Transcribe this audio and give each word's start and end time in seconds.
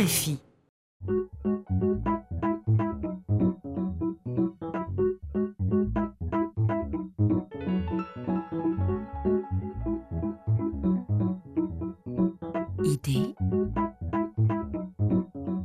Idée 0.00 0.38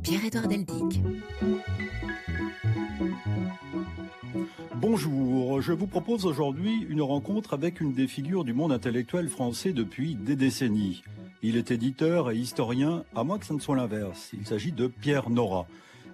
Pierre-Édouard 0.02 0.48
Deldic. 0.48 1.00
Bonjour, 4.74 5.62
je 5.62 5.72
vous 5.72 5.86
propose 5.86 6.26
aujourd'hui 6.26 6.84
une 6.90 7.00
rencontre 7.00 7.54
avec 7.54 7.80
une 7.80 7.94
des 7.94 8.06
figures 8.06 8.44
du 8.44 8.52
monde 8.52 8.72
intellectuel 8.72 9.30
français 9.30 9.72
depuis 9.72 10.14
des 10.14 10.36
décennies. 10.36 11.02
Il 11.42 11.56
est 11.56 11.70
éditeur 11.70 12.30
et 12.30 12.36
historien, 12.36 13.04
à 13.14 13.22
moins 13.22 13.38
que 13.38 13.44
ce 13.44 13.52
ne 13.52 13.60
soit 13.60 13.76
l'inverse. 13.76 14.30
Il 14.32 14.46
s'agit 14.46 14.72
de 14.72 14.86
Pierre 14.86 15.28
Nora. 15.28 15.66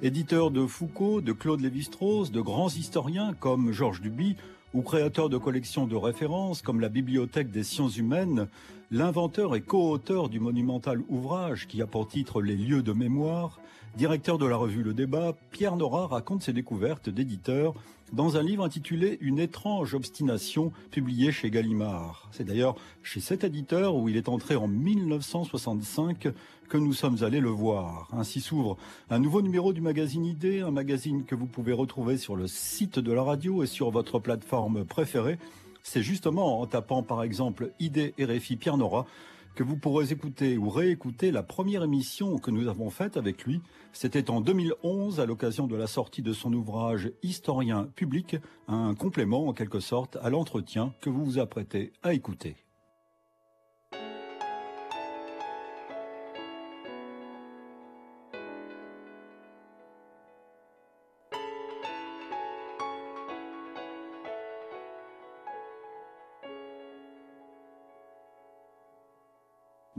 Éditeur 0.03 0.51
de 0.51 0.67
Foucault, 0.67 1.21
de 1.21 1.33
Claude 1.33 1.61
Lévi-Strauss, 1.61 2.33
de 2.33 2.41
grands 2.41 2.69
historiens 2.69 3.35
comme 3.39 3.71
Georges 3.71 4.01
Duby, 4.01 4.37
ou 4.75 4.83
créateur 4.83 5.29
de 5.29 5.39
collections 5.39 5.87
de 5.87 5.95
références 5.95 6.61
comme 6.61 6.81
la 6.81 6.89
Bibliothèque 6.89 7.53
des 7.53 7.63
sciences 7.63 7.99
humaines, 7.99 8.49
l'inventeur 8.91 9.55
et 9.55 9.61
co-auteur 9.61 10.29
du 10.29 10.41
monumental 10.41 11.01
ouvrage 11.09 11.69
qui 11.69 11.81
a 11.83 11.87
pour 11.87 12.09
titre 12.09 12.43
Les 12.43 12.57
lieux 12.57 12.83
de 12.83 12.93
mémoire, 12.93 13.61
directeur 13.97 14.39
de 14.39 14.47
la 14.47 14.57
revue 14.57 14.83
Le 14.83 14.93
Débat, 14.93 15.35
Pierre 15.53 15.77
Nora 15.77 16.09
raconte 16.09 16.43
ses 16.43 16.53
découvertes 16.53 17.11
d'éditeur 17.11 17.75
dans 18.13 18.37
un 18.37 18.43
livre 18.43 18.65
intitulé 18.65 19.19
Une 19.21 19.39
étrange 19.39 19.95
obstination, 19.95 20.73
publié 20.91 21.33
chez 21.33 21.51
Gallimard. 21.51 22.29
C'est 22.33 22.45
d'ailleurs 22.45 22.77
chez 23.03 23.21
cet 23.21 23.43
éditeur 23.45 23.97
où 23.97 24.09
il 24.09 24.17
est 24.17 24.29
entré 24.29 24.55
en 24.55 24.69
1965 24.69 26.29
que 26.69 26.77
nous 26.77 26.93
sommes 26.93 27.23
allés 27.23 27.41
le 27.41 27.49
voir. 27.49 28.09
Ainsi 28.13 28.41
s'ouvre 28.41 28.77
un 29.11 29.19
nouveau 29.19 29.43
numéro 29.43 29.73
du 29.73 29.81
magazine 29.81 30.25
Idée, 30.25 30.61
un 30.61 30.71
magazine 30.71 31.25
que 31.25 31.35
vous 31.35 31.47
pouvez 31.47 31.73
retrouver 31.73 32.19
sur 32.19 32.37
le 32.37 32.47
site 32.47 32.99
de 32.99 33.13
la 33.13 33.23
radio 33.23 33.63
et 33.63 33.67
sur 33.67 33.91
votre 33.91 34.19
plateforme 34.19 34.85
préférée. 34.85 35.39
C'est 35.83 36.03
justement 36.03 36.61
en 36.61 36.67
tapant 36.67 37.03
par 37.03 37.23
exemple 37.23 37.73
Idée 37.81 38.15
RFI 38.21 38.57
Pierre 38.57 38.77
Nora 38.77 39.07
que 39.55 39.63
vous 39.63 39.77
pourrez 39.77 40.11
écouter 40.13 40.57
ou 40.57 40.71
réécouter 40.71 41.31
la 41.31 41.43
première 41.43 41.83
émission 41.83 42.39
que 42.39 42.51
nous 42.51 42.69
avons 42.69 42.91
faite 42.91 43.17
avec 43.17 43.45
lui. 43.45 43.61
C'était 43.93 44.31
en 44.31 44.41
2011 44.41 45.21
à 45.21 45.27
l'occasion 45.27 45.67
de 45.67 45.77
la 45.77 45.87
sortie 45.87 46.23
de 46.23 46.33
son 46.33 46.53
ouvrage 46.53 47.13
Historien 47.23 47.89
public, 47.95 48.37
un 48.67 48.95
complément 48.95 49.47
en 49.47 49.53
quelque 49.53 49.81
sorte 49.81 50.17
à 50.23 50.31
l'entretien 50.31 50.95
que 51.01 51.11
vous 51.11 51.25
vous 51.25 51.39
apprêtez 51.39 51.93
à 52.03 52.15
écouter. 52.15 52.57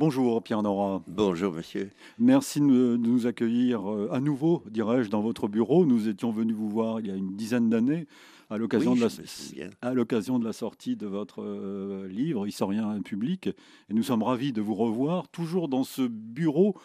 Bonjour 0.05 0.43
Pierre 0.43 0.61
Nora. 0.63 1.01
Bonjour 1.07 1.53
monsieur. 1.53 1.89
Merci 2.19 2.59
de 2.59 2.97
nous 2.97 3.25
accueillir 3.25 3.89
euh, 3.89 4.09
à 4.11 4.19
nouveau, 4.19 4.61
dirais-je, 4.69 5.09
dans 5.09 5.21
votre 5.21 5.47
bureau. 5.47 5.85
Nous 5.85 6.09
étions 6.09 6.29
venus 6.29 6.57
vous 6.57 6.67
voir 6.67 6.99
il 6.99 7.07
y 7.07 7.09
a 7.09 7.15
une 7.15 7.37
dizaine 7.37 7.69
d'années 7.69 8.05
à 8.49 8.57
l'occasion 8.57 8.91
Oui, 8.91 8.99
de 8.99 10.43
la 10.43 10.51
sortie 10.51 10.97
de 10.97 11.07
votre 11.07 11.41
euh, 11.41 12.09
livre 12.09 12.45
Historien 12.45 13.01
public. 13.01 13.47
Et 13.47 13.93
nous 13.93 14.03
sommes 14.03 14.23
ravis 14.23 14.51
de 14.51 14.59
vous 14.59 14.75
revoir, 14.75 15.29
toujours 15.29 15.69
dans 15.69 15.85
ce 15.85 16.01
bureau 16.01 16.75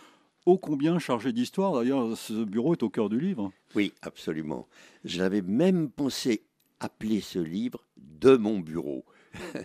ô 0.46 0.56
combien 0.56 1.00
chargé 1.00 1.33
d'histoire. 1.33 1.72
D'ailleurs, 1.72 2.16
ce 2.16 2.44
bureau 2.44 2.74
est 2.74 2.84
au 2.84 2.89
cœur 2.89 3.08
du 3.08 3.19
livre. 3.19 3.50
Oui, 3.74 3.94
absolument. 4.02 4.69
J'avais 5.05 5.42
même 5.42 5.91
pensé 5.91 6.44
appeler 6.78 7.20
ce 7.20 7.41
livre 7.41 7.84
De 7.96 8.36
mon 8.36 8.61
bureau. 8.61 9.05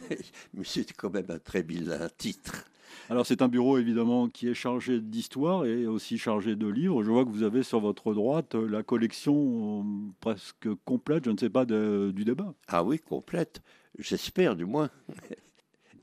Mais 0.56 0.64
c'est 0.64 0.92
quand 0.94 1.14
même 1.14 1.30
un 1.30 1.38
très 1.38 1.62
vilain 1.62 2.10
titre. 2.18 2.66
Alors 3.10 3.26
c'est 3.26 3.42
un 3.42 3.48
bureau 3.48 3.78
évidemment 3.78 4.28
qui 4.30 4.48
est 4.48 4.54
chargé 4.54 5.00
d'histoire 5.00 5.66
et 5.66 5.86
aussi 5.88 6.18
chargé 6.18 6.56
de 6.56 6.68
livres. 6.68 7.04
Je 7.04 7.12
vois 7.12 7.26
que 7.26 7.30
vous 7.30 7.44
avez 7.44 7.64
sur 7.64 7.80
votre 7.80 8.14
droite 8.14 8.56
euh, 8.56 8.68
la 8.68 8.84
collection 8.84 9.82
euh, 9.82 10.12
presque 10.20 10.68
complète, 10.86 11.26
je 11.26 11.32
ne 11.32 11.38
sais 11.38 11.50
pas, 11.50 11.66
de- 11.66 12.12
du 12.16 12.24
débat. 12.26 12.54
Ah 12.68 12.84
oui, 12.84 13.00
complète. 13.00 13.62
J'espère 14.00 14.56
du 14.56 14.66
moins. 14.66 14.90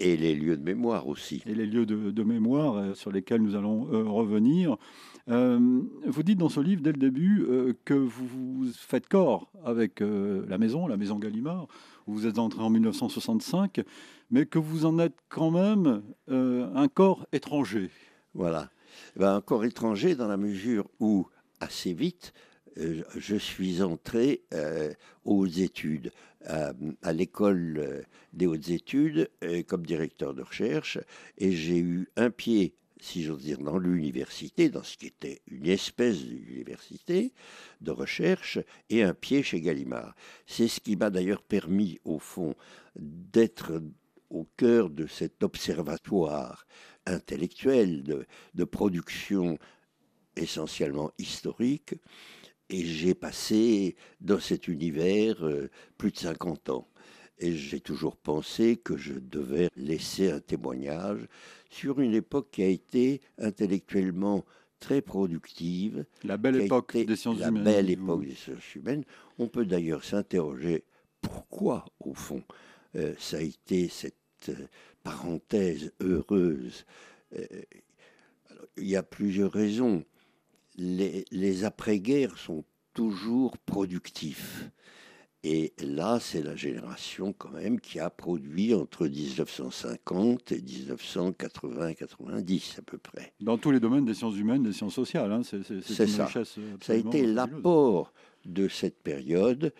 Et 0.02 0.16
les 0.16 0.34
lieux 0.34 0.56
de 0.56 0.62
mémoire 0.62 1.08
aussi. 1.08 1.42
et 1.44 1.54
les 1.54 1.66
lieux 1.66 1.84
de, 1.84 2.10
de 2.10 2.22
mémoire 2.22 2.74
euh, 2.76 2.94
sur 2.94 3.12
lesquels 3.12 3.42
nous 3.42 3.54
allons 3.54 3.86
euh, 3.92 4.02
revenir. 4.04 4.78
Euh, 5.28 5.58
vous 6.06 6.22
dites 6.22 6.38
dans 6.38 6.48
ce 6.48 6.60
livre, 6.60 6.80
dès 6.80 6.92
le 6.92 6.98
début, 6.98 7.46
que 7.84 7.92
vous, 7.92 8.26
vous 8.26 8.66
faites 8.72 9.06
corps 9.08 9.52
avec 9.62 10.00
la 10.00 10.56
maison, 10.56 10.86
la 10.86 10.96
maison 10.96 11.18
Gallimard, 11.18 11.68
où 12.06 12.14
vous 12.14 12.26
êtes 12.26 12.38
entré 12.38 12.62
en 12.62 12.70
1965, 12.70 13.82
mais 14.30 14.46
que 14.46 14.58
vous 14.58 14.84
en 14.84 14.98
êtes 14.98 15.18
quand 15.28 15.50
même 15.50 16.02
euh, 16.28 16.72
un 16.74 16.88
corps 16.88 17.26
étranger. 17.32 17.90
Voilà. 18.34 18.70
Ben, 19.16 19.36
encore 19.36 19.64
étranger 19.64 20.14
dans 20.14 20.28
la 20.28 20.36
mesure 20.36 20.88
où, 21.00 21.26
assez 21.60 21.92
vite, 21.92 22.32
euh, 22.78 23.02
je 23.16 23.36
suis 23.36 23.82
entré 23.82 24.42
euh, 24.54 24.92
aux 25.24 25.46
études, 25.46 26.12
à, 26.46 26.72
à 27.02 27.12
l'école 27.12 27.78
euh, 27.78 28.02
des 28.32 28.46
hautes 28.46 28.70
études, 28.70 29.28
euh, 29.44 29.62
comme 29.62 29.84
directeur 29.84 30.34
de 30.34 30.42
recherche, 30.42 30.98
et 31.38 31.52
j'ai 31.52 31.78
eu 31.78 32.08
un 32.16 32.30
pied, 32.30 32.74
si 33.00 33.22
j'ose 33.24 33.42
dire, 33.42 33.58
dans 33.58 33.78
l'université, 33.78 34.68
dans 34.68 34.82
ce 34.82 34.96
qui 34.96 35.06
était 35.06 35.40
une 35.48 35.66
espèce 35.66 36.24
d'université 36.24 37.32
de 37.80 37.90
recherche, 37.90 38.58
et 38.88 39.02
un 39.02 39.14
pied 39.14 39.42
chez 39.42 39.60
Gallimard. 39.60 40.14
C'est 40.46 40.68
ce 40.68 40.80
qui 40.80 40.96
m'a 40.96 41.10
d'ailleurs 41.10 41.42
permis, 41.42 41.98
au 42.04 42.18
fond, 42.18 42.54
d'être 42.96 43.82
au 44.30 44.48
cœur 44.56 44.90
de 44.90 45.06
cet 45.06 45.42
observatoire 45.42 46.66
intellectuel 47.06 48.02
de, 48.02 48.26
de 48.54 48.64
production 48.64 49.58
essentiellement 50.36 51.10
historique. 51.18 51.94
Et 52.68 52.84
j'ai 52.84 53.14
passé 53.14 53.96
dans 54.20 54.38
cet 54.38 54.68
univers 54.68 55.44
euh, 55.44 55.68
plus 55.98 56.12
de 56.12 56.18
50 56.18 56.70
ans. 56.70 56.88
Et 57.38 57.56
j'ai 57.56 57.80
toujours 57.80 58.16
pensé 58.16 58.76
que 58.76 58.96
je 58.96 59.14
devais 59.14 59.70
laisser 59.74 60.30
un 60.30 60.40
témoignage 60.40 61.26
sur 61.70 62.00
une 62.00 62.14
époque 62.14 62.48
qui 62.52 62.62
a 62.62 62.68
été 62.68 63.22
intellectuellement 63.38 64.44
très 64.78 65.00
productive. 65.00 66.04
La 66.22 66.36
belle 66.36 66.60
époque 66.60 66.96
des 66.96 67.16
sciences 67.16 67.38
la 67.38 67.48
humaines. 67.48 67.64
belle 67.64 67.86
dites-vous. 67.86 68.04
époque 68.04 68.26
des 68.26 68.34
sciences 68.34 68.74
humaines. 68.74 69.04
On 69.38 69.48
peut 69.48 69.64
d'ailleurs 69.64 70.04
s'interroger 70.04 70.84
pourquoi, 71.22 71.86
au 72.00 72.14
fond, 72.14 72.42
euh, 72.96 73.14
ça 73.18 73.38
a 73.38 73.40
été 73.40 73.88
cette 73.88 74.14
euh, 74.48 74.66
parenthèse 75.02 75.92
heureuse. 76.00 76.84
Euh, 77.36 77.44
alors, 78.50 78.66
il 78.76 78.88
y 78.88 78.96
a 78.96 79.02
plusieurs 79.02 79.52
raisons. 79.52 80.04
Les, 80.76 81.24
les 81.30 81.64
après-guerres 81.64 82.38
sont 82.38 82.64
toujours 82.94 83.58
productifs. 83.58 84.70
Et 85.42 85.72
là, 85.78 86.20
c'est 86.20 86.42
la 86.42 86.54
génération 86.54 87.32
quand 87.32 87.52
même 87.52 87.80
qui 87.80 87.98
a 87.98 88.10
produit 88.10 88.74
entre 88.74 89.08
1950 89.08 90.52
et 90.52 90.60
1980-90 90.60 92.78
à 92.78 92.82
peu 92.82 92.98
près. 92.98 93.32
Dans 93.40 93.56
tous 93.56 93.70
les 93.70 93.80
domaines 93.80 94.04
des 94.04 94.12
sciences 94.12 94.36
humaines, 94.36 94.64
des 94.64 94.74
sciences 94.74 94.92
sociales. 94.94 95.32
hein, 95.32 95.40
c'est 95.42 96.06
ça. 96.06 96.28
Ça 96.28 96.92
a 96.92 96.94
été 96.94 97.24
l'apport 97.24 98.12
de 98.44 98.68
cette 98.68 99.02
période 99.02 99.72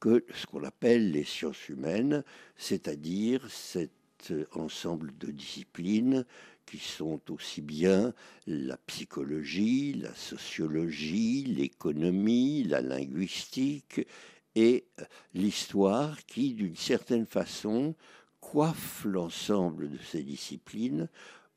que 0.00 0.24
ce 0.34 0.46
qu'on 0.46 0.64
appelle 0.64 1.10
les 1.10 1.24
sciences 1.24 1.68
humaines, 1.68 2.24
c'est-à-dire 2.56 3.50
cet 3.50 3.90
euh, 4.30 4.46
ensemble 4.52 5.16
de 5.18 5.30
disciplines 5.30 6.24
qui 6.66 6.78
sont 6.78 7.20
aussi 7.30 7.62
bien 7.62 8.12
la 8.46 8.76
psychologie, 8.76 9.94
la 9.94 10.14
sociologie, 10.14 11.44
l'économie, 11.44 12.64
la 12.64 12.80
linguistique 12.80 14.06
et 14.54 14.86
euh, 14.98 15.04
l'histoire 15.34 16.24
qui, 16.26 16.54
d'une 16.54 16.76
certaine 16.76 17.26
façon, 17.26 17.94
coiffe 18.40 19.04
l'ensemble 19.04 19.88
de 19.88 19.98
ces 19.98 20.22
disciplines 20.22 21.08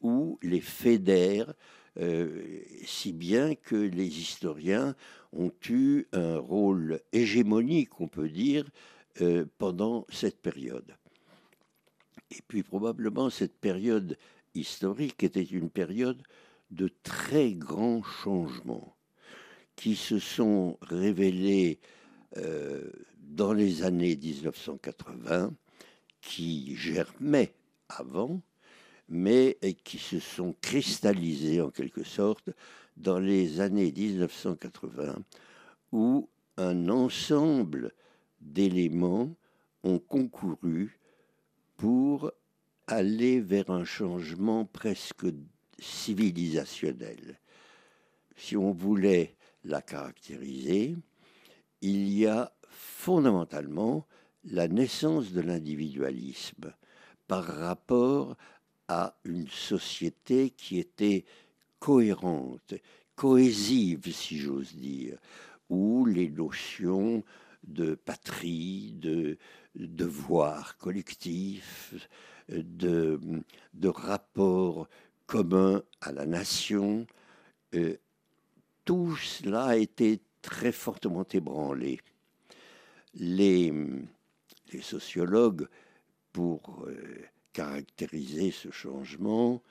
ou 0.01 0.39
les 0.42 0.62
fédère 0.62 1.54
euh, 2.00 2.62
si 2.86 3.12
bien 3.12 3.56
que 3.56 3.76
les 3.76 4.20
historiens 4.20 4.96
ont 5.34 5.52
eu 5.70 6.06
un 6.14 6.38
rôle 6.38 7.02
hégémonique, 7.12 8.00
on 8.00 8.08
peut 8.08 8.30
dire, 8.30 8.70
euh, 9.22 9.46
pendant 9.58 10.06
cette 10.10 10.42
période. 10.42 10.96
Et 12.32 12.42
puis 12.48 12.64
probablement 12.64 13.30
cette 13.30 13.58
période 13.58 14.18
historique 14.56 15.24
était 15.24 15.44
une 15.44 15.70
période 15.70 16.22
de 16.72 16.90
très 17.04 17.52
grands 17.52 18.04
changements 18.04 18.96
qui 19.76 19.96
se 19.96 20.20
sont 20.20 20.78
révélés 20.82 21.80
euh, 22.38 22.90
dans 23.20 23.52
les 23.52 23.84
années 23.84 24.16
1980, 24.16 25.54
qui 26.22 26.76
germaient 26.76 27.54
avant, 27.90 28.42
mais 29.12 29.58
qui 29.84 29.98
se 29.98 30.19
sont 30.19 30.56
cristallisés 30.62 31.62
en 31.62 31.69
quelque 31.69 32.04
sorte 32.04 32.50
dans 32.96 33.19
les 33.19 33.60
années 33.60 33.92
1980 33.92 35.18
où 35.92 36.30
un 36.56 36.88
ensemble 36.88 37.92
d'éléments 38.40 39.36
ont 39.84 40.00
concouru 40.00 40.98
pour 41.75 42.31
aller 42.88 43.42
vers 43.42 43.69
un 43.69 43.84
changement 43.84 44.66
presque 44.66 45.28
civilisationnel. 45.78 47.40
Si 48.38 48.56
on 48.56 48.72
voulait 48.72 49.36
la 49.66 49.81
caractériser, 49.81 50.96
il 51.81 52.10
y 52.10 52.28
a 52.28 52.54
fondamentalement 52.69 54.07
la 54.46 54.68
naissance 54.69 55.34
de 55.34 55.42
l'individualisme 55.42 56.74
par 57.28 57.44
rapport 57.46 58.38
à 58.92 59.16
une 59.24 59.48
société 59.48 60.50
qui 60.50 60.78
était 60.78 61.24
cohérente, 61.80 62.74
cohésive, 63.16 64.14
si 64.14 64.38
j'ose 64.38 64.76
dire, 64.76 65.18
où 65.70 66.06
les 66.06 66.30
notions 66.30 67.24
de 67.64 67.96
patrie, 67.96 68.92
de 68.98 69.38
devoir 69.76 70.78
collectif, 70.78 71.94
de, 72.50 73.18
de 73.74 73.88
rapport 73.88 74.90
commun 75.26 75.82
à 76.02 76.12
la 76.12 76.26
nation, 76.26 77.08
euh, 77.76 77.96
tout 78.84 79.16
cela 79.16 79.68
a 79.68 79.76
été 79.78 80.20
très 80.42 80.74
fortement 80.74 81.26
ébranlé. 81.32 82.02
Les, 83.14 83.74
sociologues, 84.82 85.68
pour 86.34 86.86
euh, 86.88 87.31
caractériser 87.53 88.51
ce 88.51 88.71
changement, 88.71 89.62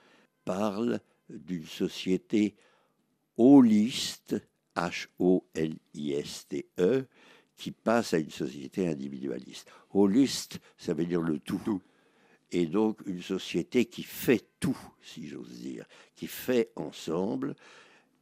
parlent 0.45 0.99
d'une 1.29 1.65
société 1.65 2.55
holiste, 3.37 4.35
H-O-L-I-S-T-E, 4.75 5.35
qui 7.57 7.71
passe 7.71 8.13
à 8.13 8.19
une 8.19 8.31
société 8.31 8.87
individualiste. 8.87 9.67
Holiste, 9.93 10.59
ça 10.77 10.93
veut 10.93 11.05
dire 11.05 11.21
le 11.21 11.39
tout. 11.39 11.81
Et 12.51 12.65
donc 12.65 12.99
une 13.05 13.21
société 13.21 13.85
qui 13.85 14.03
fait 14.03 14.43
tout, 14.59 14.77
si 15.01 15.27
j'ose 15.27 15.59
dire, 15.59 15.85
qui 16.15 16.27
fait 16.27 16.71
ensemble, 16.75 17.55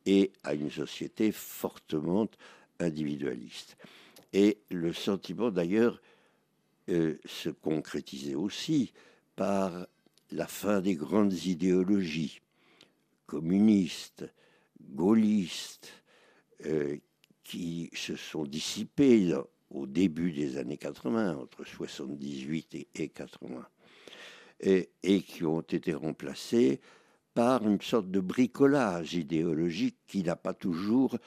et 0.06 0.32
à 0.44 0.54
une 0.54 0.70
société 0.72 1.32
fortement 1.32 2.28
individualiste. 2.80 3.78
Et 4.34 4.60
le 4.70 4.94
sentiment 4.94 5.52
d'ailleurs 5.52 6.02
euh, 6.90 7.20
se 7.26 7.50
concrétisait 7.50 8.36
aussi 8.36 8.92
par 9.40 9.88
la 10.32 10.48
fin 10.48 10.82
des 10.82 10.96
grandes 10.96 11.46
idéologies 11.46 12.42
communistes, 13.26 14.26
gaullistes, 14.82 15.94
euh, 16.66 16.98
qui 17.46 17.90
se 17.94 18.18
sont 18.18 18.44
dissipées 18.44 19.34
au 19.70 19.88
début 19.88 20.34
des 20.34 20.58
années 20.58 20.76
80, 20.76 21.38
entre 21.38 21.64
78 21.64 22.90
et, 22.96 23.08
80, 23.08 23.66
et, 24.60 24.90
et, 25.04 25.22
qui 25.22 25.46
ont 25.46 25.62
été 25.62 25.94
remplacées 25.94 26.82
par 27.34 27.66
une 27.66 27.80
sorte 27.80 28.12
de 28.12 28.20
bricolage 28.20 29.14
idéologique 29.14 30.00
qui 30.06 30.22
n'a 30.22 30.36
pas 30.36 30.54
toujours 30.54 31.18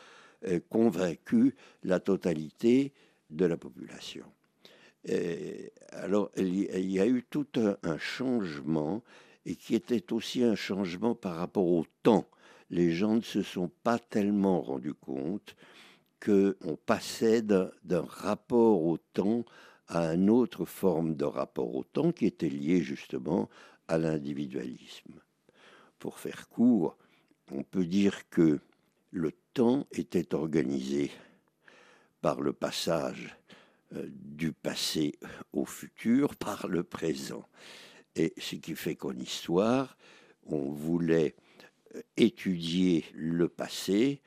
euh, 0.45 0.61
convaincu 0.69 1.55
la 1.83 1.99
totalité 1.99 2.93
de 3.31 3.47
la 3.47 3.57
population. 3.57 4.27
Alors, 5.91 6.31
il 6.37 6.91
y 6.91 7.01
a 7.01 7.07
eu 7.07 7.25
tout 7.29 7.47
un, 7.57 7.99
changement 7.99 9.03
et 9.45 9.57
qui 9.57 9.75
était 9.75 10.13
aussi 10.13 10.45
un 10.45 10.55
changement 10.55 11.15
par 11.15 11.37
rapport 11.37 11.67
au 11.67 11.85
temps. 12.03 12.29
Les 12.71 12.93
gens 12.93 13.17
ne 13.17 13.21
se 13.21 13.43
sont 13.43 13.71
pas 13.83 13.99
tellement 13.99 14.63
rendus 14.63 14.95
compte 14.95 15.57
qu'on 16.25 16.77
passait 16.87 17.43
d'un 17.43 17.73
rapport 18.07 18.85
au 18.85 18.97
temps 18.97 19.45
à 19.89 20.15
une 20.15 20.31
autre 20.31 20.65
forme 20.65 21.17
de 21.17 21.25
rapport 21.25 21.75
au 21.75 21.83
temps 21.83 22.13
qui 22.13 22.27
était 22.27 22.49
lié 22.49 22.81
justement 22.81 23.51
à 23.89 23.99
l'individualisme. 23.99 25.21
Pour 25.99 26.19
faire 26.19 26.49
court, 26.49 26.97
on 27.51 27.65
peut 27.65 27.85
dire 27.85 28.29
que 28.31 28.61
le 29.11 29.33
temps 29.53 29.87
était 29.93 30.35
organisé 30.35 31.11
par 32.21 32.41
le 32.41 32.53
passage 32.53 33.37
euh, 33.37 33.62
du 33.93 34.53
passé 34.53 35.19
au 35.53 35.65
futur, 35.65 36.37
par 36.37 36.69
le 36.69 36.83
présent. 36.83 37.45
Et 38.15 38.35
ce 38.39 38.57
qui 38.57 38.75
fait 38.75 38.97
qu'en 38.97 39.17
histoire, 39.17 39.97
on 40.47 40.71
voulait 40.71 41.35
euh, 41.95 42.03
étudier 42.17 43.05
le 43.15 43.49
passé 43.49 44.21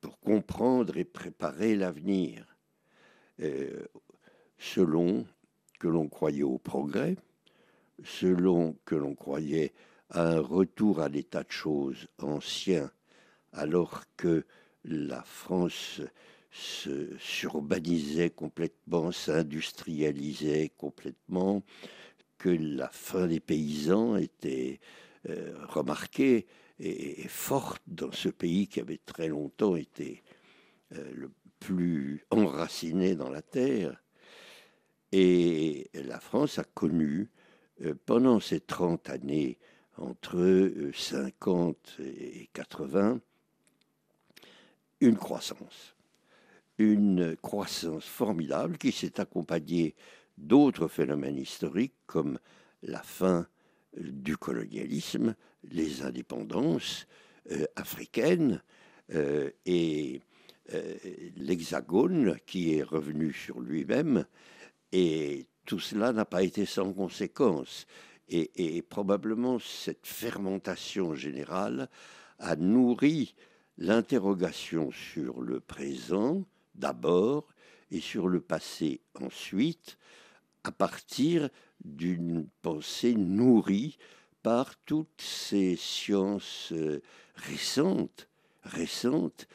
pour 0.00 0.18
comprendre 0.20 0.96
et 0.96 1.04
préparer 1.04 1.76
l'avenir, 1.76 2.46
euh, 3.40 3.86
selon 4.58 5.26
que 5.78 5.88
l'on 5.88 6.08
croyait 6.08 6.42
au 6.42 6.58
progrès, 6.58 7.16
selon 8.04 8.76
que 8.84 8.94
l'on 8.94 9.14
croyait 9.14 9.72
à 10.10 10.22
un 10.22 10.40
retour 10.40 11.00
à 11.00 11.08
l'état 11.08 11.42
de 11.42 11.50
choses 11.50 12.08
ancien, 12.18 12.90
alors 13.52 14.02
que 14.16 14.44
la 14.84 15.22
France 15.22 16.00
surbanisait 16.52 18.30
complètement, 18.30 19.10
s'industrialisait 19.10 20.70
complètement, 20.76 21.62
que 22.38 22.50
la 22.50 22.88
fin 22.88 23.26
des 23.26 23.40
paysans 23.40 24.16
était 24.16 24.80
euh, 25.28 25.54
remarquée 25.68 26.46
et, 26.78 27.28
forte 27.28 27.82
dans 27.86 28.12
ce 28.12 28.28
pays 28.28 28.66
qui 28.66 28.80
avait 28.80 29.00
très 29.06 29.28
longtemps 29.28 29.76
été 29.76 30.22
euh, 30.96 31.12
le 31.14 31.30
plus 31.60 32.26
enraciné 32.30 33.14
dans 33.14 33.30
la 33.30 33.42
terre. 33.42 34.02
Et 35.12 35.90
la 35.94 36.18
France 36.18 36.58
a 36.58 36.64
connu, 36.64 37.30
euh, 37.82 37.94
pendant 38.06 38.40
ces 38.40 38.60
30 38.60 39.10
années, 39.10 39.58
entre 39.96 40.90
50 40.92 42.00
et 42.00 42.48
80, 42.52 43.20
une 45.00 45.16
croissance. 45.16 45.91
Une 46.78 47.36
croissance 47.36 48.06
formidable 48.06 48.78
qui 48.78 48.92
s'est 48.92 49.20
accompagnée 49.20 49.94
d'autres 50.38 50.88
phénomènes 50.88 51.38
historiques 51.38 51.94
comme 52.06 52.38
la 52.82 53.02
fin 53.02 53.46
du 53.96 54.36
colonialisme, 54.36 55.34
les 55.64 56.02
indépendances 56.02 57.06
euh, 57.50 57.66
africaines 57.76 58.62
euh, 59.14 59.50
et 59.66 60.20
euh, 60.74 60.94
l'hexagone 61.36 62.36
qui 62.46 62.74
est 62.74 62.82
revenu 62.82 63.32
sur 63.32 63.60
lui-même. 63.60 64.24
Et 64.92 65.46
tout 65.66 65.80
cela 65.80 66.12
n'a 66.12 66.24
pas 66.24 66.42
été 66.42 66.66
sans 66.66 66.92
conséquence. 66.92 67.86
Et, 68.28 68.76
et, 68.76 68.82
probablement 68.82 69.58
cette 69.58 70.06
fermentation 70.06 71.14
générale 71.14 71.88
a 72.38 72.56
nourri 72.56 73.34
l'interrogation 73.76 74.90
sur 74.90 75.42
le 75.42 75.60
présent 75.60 76.44
d'abord 76.74 77.46
et 77.90 78.00
sur 78.00 78.28
le 78.28 78.40
passé 78.40 79.00
ensuite, 79.20 79.98
à 80.64 80.72
partir 80.72 81.48
d'une 81.84 82.48
pensée 82.62 83.14
nourrie 83.14 83.98
par 84.42 84.76
toutes 84.84 85.20
ces 85.20 85.76
sciences 85.76 86.72
euh, 86.72 87.00
récentes, 87.36 88.28
récentes, 88.62 89.46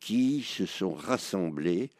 qui 0.00 0.42
se 0.42 0.66
sont 0.66 0.92
rassemblées 0.92 1.90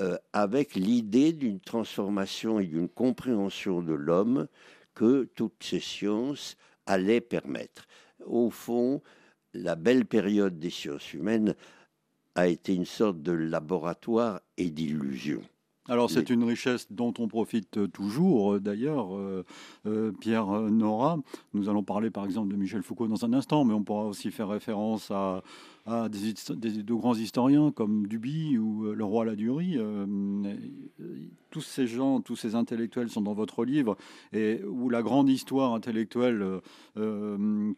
euh, 0.00 0.18
avec 0.32 0.74
l'idée 0.74 1.32
d'une 1.32 1.60
transformation 1.60 2.60
et 2.60 2.66
d'une 2.66 2.88
compréhension 2.88 3.82
de 3.82 3.92
l'homme 3.94 4.48
que 4.94 5.24
toutes 5.34 5.62
ces 5.62 5.80
sciences 5.80 6.56
allaient 6.86 7.20
permettre. 7.20 7.86
Au 8.24 8.50
fond, 8.50 9.02
la 9.54 9.74
belle 9.74 10.06
période 10.06 10.58
des 10.58 10.70
sciences 10.70 11.12
humaines 11.12 11.54
a 12.36 12.46
été 12.46 12.74
une 12.74 12.84
sorte 12.84 13.22
de 13.22 13.32
laboratoire 13.32 14.40
et 14.56 14.70
d'illusion. 14.70 15.42
Alors 15.88 16.10
c'est 16.10 16.30
une 16.30 16.42
richesse 16.42 16.88
dont 16.90 17.14
on 17.18 17.28
profite 17.28 17.92
toujours 17.92 18.54
euh, 18.54 18.60
d'ailleurs, 18.60 19.16
euh, 19.16 19.44
euh, 19.86 20.12
Pierre 20.12 20.46
Nora. 20.46 21.18
Nous 21.54 21.68
allons 21.68 21.84
parler 21.84 22.10
par 22.10 22.24
exemple 22.24 22.48
de 22.48 22.56
Michel 22.56 22.82
Foucault 22.82 23.06
dans 23.06 23.24
un 23.24 23.32
instant, 23.32 23.64
mais 23.64 23.72
on 23.72 23.84
pourra 23.84 24.04
aussi 24.04 24.32
faire 24.32 24.48
référence 24.48 25.10
à, 25.12 25.42
à 25.86 26.08
des, 26.08 26.34
de 26.82 26.94
grands 26.94 27.14
historiens 27.14 27.70
comme 27.70 28.06
Duby 28.06 28.58
ou 28.58 28.92
le 28.92 29.04
roi 29.04 29.24
Ladurie. 29.24 29.78
tous 31.50 31.60
ces 31.60 31.86
gens, 31.86 32.20
tous 32.20 32.36
ces 32.36 32.54
intellectuels 32.54 33.08
sont 33.08 33.22
dans 33.22 33.34
votre 33.34 33.64
livre 33.64 33.96
et 34.32 34.62
où 34.64 34.90
la 34.90 35.02
grande 35.02 35.28
histoire 35.28 35.74
intellectuelle 35.74 36.44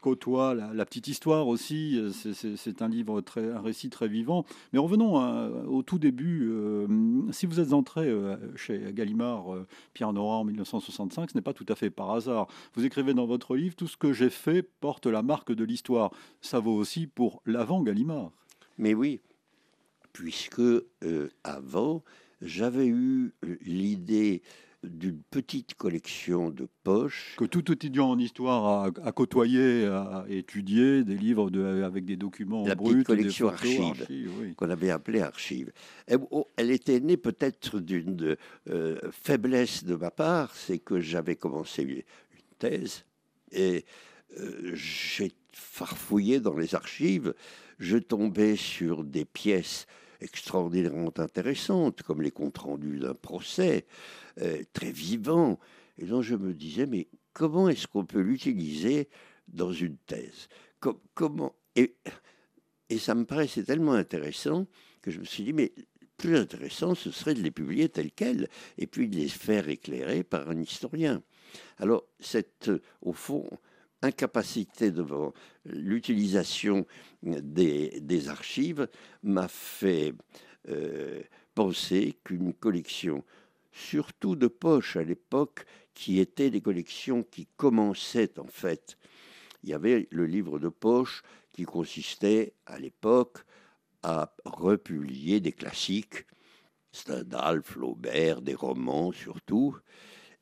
côtoie 0.01 0.55
la, 0.55 0.85
petite 0.85 1.09
histoire 1.09 1.49
aussi. 1.49 2.01
C'est 2.13 2.83
un 2.83 2.89
livre 2.89 3.21
très, 3.21 3.53
un 3.53 3.61
récit 3.61 3.91
très 3.91 4.09
vivant. 4.09 4.45
Mais 4.73 4.79
revenons 4.79 5.17
au 5.67 5.83
tout 5.83 5.99
début. 5.99 6.51
si 7.31 7.47
vous 7.47 7.61
êtes 7.61 7.73
entré 7.73 8.09
euh, 8.09 8.37
chez 8.57 8.93
Gallimard, 8.93 9.55
euh, 9.55 9.67
Pierre 9.95 10.13
Nora 10.13 10.37
en 10.37 10.45
1965, 10.45 11.31
ce 11.31 11.37
n'est 11.37 11.43
pas 11.43 11.53
tout 11.53 11.67
à 11.69 11.75
fait 11.75 11.91
par 11.91 12.11
hasard. 12.11 12.47
Vous 12.75 12.85
écrivez 12.85 13.15
dans 13.15 13.27
votre 13.27 13.57
livre 13.57 13.75
Tout 13.75 13.87
ce 13.87 13.97
que 13.97 14.13
j'ai 14.13 14.31
fait 14.31 14.63
porte 14.63 15.07
la 15.07 15.23
marque 15.23 15.53
de 15.53 15.65
l'histoire. 15.65 16.11
Ça 16.41 16.61
vaut 16.61 16.75
aussi 16.75 17.07
pour 17.07 17.43
l'avant 17.47 17.83
Gallimard 17.83 17.98
Gallimard. 17.99 18.33
Mais 18.77 18.95
oui, 18.95 19.21
puisque 20.13 20.63
avant, 21.45 22.05
j'avais 22.41 22.87
eu 22.87 23.33
l'idée 23.63 24.43
d'une 24.85 25.21
petite 25.31 25.75
collection 25.75 26.51
de 26.51 26.69
poches. 26.85 27.35
Que 27.37 27.45
tout 27.45 27.73
étudiant 27.73 28.11
en 28.11 28.19
histoire 28.19 28.85
a, 28.85 29.13
côtoyé, 29.13 29.87
a 29.87 30.25
étudié, 30.29 31.03
des 31.03 31.17
livres 31.17 31.51
de, 31.51 31.83
avec 31.83 32.05
des 32.05 32.17
documents 32.17 32.65
La 32.65 32.77
bruts, 32.77 33.03
petite 33.03 33.07
collection 33.07 33.49
archives, 33.49 34.07
qu'on 34.57 34.71
avait 34.71 34.91
appelée 34.91 35.21
archives. 35.21 35.73
Oh, 36.31 36.47
elle, 36.57 36.71
était 36.71 37.01
née 37.01 37.17
peut-être 37.17 37.81
d'une 37.81 38.37
euh, 38.71 38.99
faiblesse 39.11 39.85
de 39.85 39.97
ma 39.97 40.13
part, 40.13 40.55
c'est 40.55 40.79
que 40.79 41.01
j'avais 41.01 41.35
commencé 41.35 41.83
une 41.83 42.03
thèse 42.61 43.05
et 43.51 43.85
euh, 44.39 44.71
j'ai 44.75 45.33
farfouillé 45.53 46.39
dans 46.39 46.57
les 46.57 46.75
archives, 46.75 47.35
je 47.79 47.99
tombais 47.99 48.57
sur 48.57 49.05
des 49.05 49.25
pièces 49.25 49.87
extraordinairement 50.21 51.13
intéressantes, 51.19 52.03
comme 52.03 52.23
les 52.23 52.31
comptes 52.31 52.59
rendus 52.59 52.99
d'un 52.99 53.15
procès, 53.15 53.87
euh, 54.41 54.63
très 54.73 54.91
vivants. 54.91 55.59
Et 55.97 56.07
donc 56.07 56.23
je 56.23 56.35
me 56.35 56.53
disais, 56.53 56.87
mais 56.87 57.09
comment 57.33 57.69
est-ce 57.69 57.87
qu'on 57.87 58.05
peut 58.05 58.21
l'utiliser 58.21 59.09
dans 59.47 59.73
une 59.73 59.97
thèse? 59.97 60.49
Comment? 61.15 61.55
Et, 61.77 61.97
ça 62.99 63.15
me 63.15 63.25
paraissait 63.25 63.63
tellement 63.63 63.93
intéressant 63.93 64.67
que 65.03 65.11
je 65.11 65.21
me 65.21 65.25
suis 65.25 65.45
dit, 65.45 65.53
mais 65.53 65.73
plus 66.17 66.37
intéressant, 66.37 66.95
ce 66.95 67.11
serait 67.11 67.35
de 67.35 67.43
les 67.43 67.51
publier 67.51 67.89
tels 67.89 68.11
quels, 68.11 68.49
et 68.77 68.87
puis 68.87 69.09
de 69.09 69.17
les 69.17 69.29
faire 69.29 69.69
éclairer 69.69 70.25
par 70.25 70.51
un 70.51 70.61
historien. 70.61 71.23
Alors, 71.79 72.05
cette, 72.19 72.71
au 73.03 73.13
fond, 73.13 73.49
incapacité 74.03 74.91
devant 74.91 75.33
l'utilisation 75.65 76.87
des, 77.23 78.29
archives 78.29 78.89
m'a 79.23 79.49
fait 79.49 80.15
euh, 80.69 81.23
penser 81.55 82.17
qu'une 82.25 82.53
collection, 82.53 83.25
surtout 83.73 84.37
de 84.37 84.47
poches 84.47 84.97
à 84.97 85.03
l'époque, 85.03 85.65
qui 85.95 86.21
étaient 86.21 86.51
des 86.51 86.61
collections 86.61 87.25
qui 87.25 87.49
commençaient 87.57 88.39
en 88.39 88.47
fait. 88.47 88.97
Il 89.65 89.71
y 89.71 89.75
avait 89.75 90.07
le 90.11 90.27
livre 90.27 90.61
de 90.61 90.69
poche 90.69 91.23
qui 91.53 91.65
consistait 91.65 92.55
à 92.67 92.79
l'époque 92.79 93.39
à 94.05 94.33
republier 94.45 95.41
des 95.41 95.53
classiques, 95.53 96.25
Stendhal, 96.93 97.63
Flaubert, 97.63 98.43
des 98.43 98.55
romans 98.55 99.11
surtout, 99.11 99.77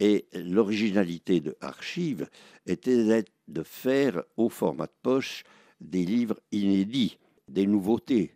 Et 0.00 0.26
l'originalité 0.34 1.40
de 1.40 1.56
Archive 1.60 2.28
était 2.66 3.24
de 3.52 3.62
faire 3.62 4.22
au 4.36 4.48
format 4.48 4.86
de 4.86 4.92
poche 5.02 5.44
des 5.80 6.04
livres 6.04 6.40
inédits, 6.50 7.18
des 7.48 7.66
nouveautés, 7.66 8.34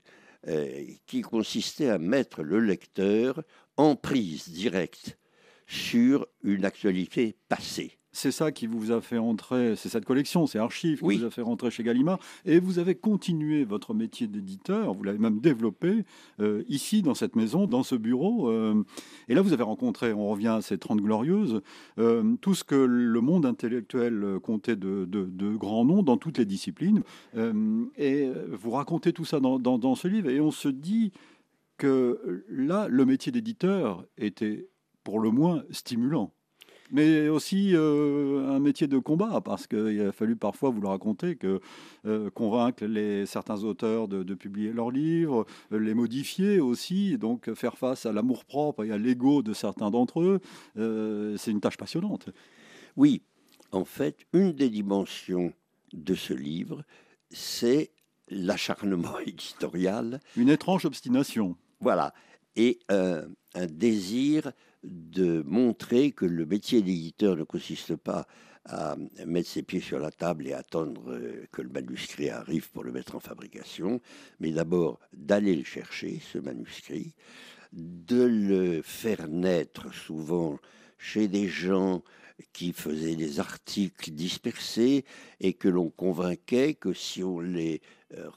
euh, 0.48 0.84
qui 1.06 1.22
consistaient 1.22 1.90
à 1.90 1.98
mettre 1.98 2.42
le 2.42 2.60
lecteur 2.60 3.42
en 3.76 3.96
prise 3.96 4.48
directe 4.48 5.18
sur 5.66 6.26
une 6.42 6.64
actualité 6.64 7.36
passée 7.48 7.95
c'est 8.16 8.32
ça 8.32 8.50
qui 8.50 8.66
vous 8.66 8.92
a 8.92 9.02
fait 9.02 9.18
entrer, 9.18 9.76
c'est 9.76 9.90
cette 9.90 10.06
collection, 10.06 10.46
c'est 10.46 10.58
Archives 10.58 11.00
qui 11.00 11.18
vous 11.18 11.24
a 11.24 11.30
fait 11.30 11.42
rentrer 11.42 11.70
chez 11.70 11.82
Gallimard, 11.82 12.18
et 12.46 12.58
vous 12.58 12.78
avez 12.78 12.94
continué 12.94 13.64
votre 13.64 13.92
métier 13.92 14.26
d'éditeur, 14.26 14.94
vous 14.94 15.04
l'avez 15.04 15.18
même 15.18 15.38
développé 15.38 16.04
euh, 16.40 16.64
ici, 16.68 17.02
dans 17.02 17.14
cette 17.14 17.36
maison, 17.36 17.66
dans 17.66 17.82
ce 17.82 17.94
bureau. 17.94 18.48
Euh, 18.48 18.82
et 19.28 19.34
là, 19.34 19.42
vous 19.42 19.52
avez 19.52 19.62
rencontré, 19.62 20.14
on 20.14 20.28
revient 20.28 20.48
à 20.48 20.62
ces 20.62 20.78
30 20.78 21.02
glorieuses, 21.02 21.60
euh, 21.98 22.36
tout 22.40 22.54
ce 22.54 22.64
que 22.64 22.74
le 22.74 23.20
monde 23.20 23.44
intellectuel 23.44 24.38
comptait 24.42 24.76
de, 24.76 25.04
de, 25.04 25.56
grands 25.56 25.84
noms 25.84 26.02
dans 26.02 26.16
toutes 26.16 26.38
les 26.38 26.46
disciplines. 26.46 27.02
et 27.34 28.30
vous 28.50 28.70
racontez 28.70 29.12
tout 29.12 29.24
ça 29.24 29.40
dans, 29.40 29.58
dans 29.58 29.94
ce 29.94 30.08
livre, 30.08 30.30
et 30.30 30.40
on 30.40 30.50
se 30.50 30.68
dit 30.68 31.12
que 31.76 32.44
là, 32.48 32.88
le 32.88 33.04
métier 33.04 33.30
d'éditeur 33.30 34.04
était 34.16 34.68
pour 35.04 35.20
le 35.20 35.30
moins 35.30 35.62
stimulant 35.70 36.32
mais 36.90 37.28
aussi 37.28 37.74
euh, 37.74 38.48
un 38.50 38.58
métier 38.58 38.86
de 38.86 38.98
combat, 38.98 39.40
parce 39.40 39.66
qu'il 39.66 40.00
a 40.00 40.12
fallu 40.12 40.36
parfois, 40.36 40.70
vous 40.70 40.80
le 40.80 40.88
raconter, 40.88 41.36
que, 41.36 41.60
euh, 42.06 42.30
convaincre 42.30 42.84
les, 42.84 43.26
certains 43.26 43.64
auteurs 43.64 44.08
de, 44.08 44.34
publier 44.34 44.72
leurs 44.72 44.90
livres, 44.90 45.46
euh, 45.72 45.78
les 45.78 45.94
modifier 45.94 46.60
aussi, 46.60 47.18
donc 47.18 47.52
faire 47.54 47.78
face 47.78 48.06
à 48.06 48.12
l'amour-propre 48.12 48.84
et 48.84 48.92
à 48.92 48.98
l'ego 48.98 49.42
de 49.42 49.52
certains 49.52 49.90
d'entre 49.90 50.20
eux, 50.20 50.40
c'est 51.36 51.50
une 51.50 51.60
tâche 51.60 51.76
passionnante. 51.76 52.28
Oui, 52.96 53.22
en 53.72 53.84
fait, 53.84 54.26
une 54.32 54.52
des 54.52 54.70
dimensions 54.70 55.52
de 55.92 56.14
ce 56.14 56.34
livre, 56.34 56.82
c'est 57.30 57.90
l'acharnement 58.28 59.18
éditorial. 59.26 60.20
Une 60.36 60.48
étrange 60.48 60.84
obstination. 60.84 61.56
Voilà, 61.80 62.14
et 62.56 62.78
un 62.88 63.66
désir 63.66 64.52
de 64.86 65.42
montrer 65.42 66.12
que 66.12 66.24
le 66.24 66.46
métier 66.46 66.80
d'éditeur 66.82 67.36
ne 67.36 67.44
consiste 67.44 67.96
pas 67.96 68.26
à 68.68 68.96
mettre 69.24 69.48
ses 69.48 69.62
pieds 69.62 69.80
sur 69.80 69.98
la 69.98 70.10
table 70.10 70.46
et 70.48 70.52
attendre 70.52 71.12
euh, 71.12 71.46
que 71.52 71.62
le 71.62 71.68
manuscrit 71.68 72.30
arrive 72.30 72.70
pour 72.70 72.82
le 72.82 72.90
mettre 72.90 73.14
en 73.14 73.20
fabrication, 73.20 74.00
mais 74.40 74.50
d'abord 74.50 74.98
d'aller 75.12 75.54
le 75.54 75.64
chercher, 75.64 76.20
ce 76.32 76.38
manuscrit, 76.38 77.14
de 77.72 78.24
le 78.24 78.82
faire 78.82 79.28
naître 79.28 79.94
souvent 79.94 80.58
chez 80.98 81.28
des 81.28 81.46
gens 81.46 82.02
qui 82.52 82.72
faisaient 82.72 83.16
des 83.16 83.40
articles 83.40 84.10
dispersés 84.10 85.04
et 85.40 85.54
que 85.54 85.68
l'on 85.68 85.90
convainquait 85.90 86.74
que 86.74 86.92
si 86.92 87.22
on 87.22 87.40
les 87.40 87.80
euh, 88.14 88.28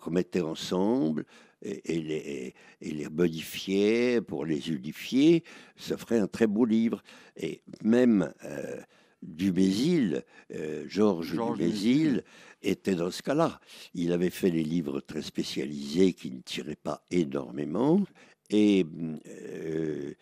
remettait 0.00 0.40
ensemble, 0.40 1.24
et, 1.62 2.00
les, 2.00 2.54
et, 2.80 2.90
les, 2.90 3.08
modifier 3.08 4.20
pour 4.20 4.44
les 4.44 4.70
unifier, 4.70 5.44
ça 5.76 5.96
ferait 5.96 6.18
un 6.18 6.26
très 6.26 6.46
beau 6.46 6.64
livre. 6.64 7.02
Et 7.36 7.62
même 7.82 8.32
euh, 8.44 8.80
Dumézil, 9.22 10.24
euh, 10.54 10.84
Georges 10.88 11.32
Dumézil, 11.32 12.24
était 12.62 12.94
dans 12.94 13.10
ce 13.10 13.22
cas-là. 13.22 13.60
Il 13.94 14.12
avait 14.12 14.30
fait 14.30 14.50
des 14.50 14.64
livres 14.64 15.00
très 15.00 15.22
spécialisés 15.22 16.12
qui 16.12 16.30
ne 16.30 16.40
tiraient 16.40 16.76
pas 16.76 17.04
énormément. 17.10 18.00
Et 18.50 18.84
euh, 19.26 20.14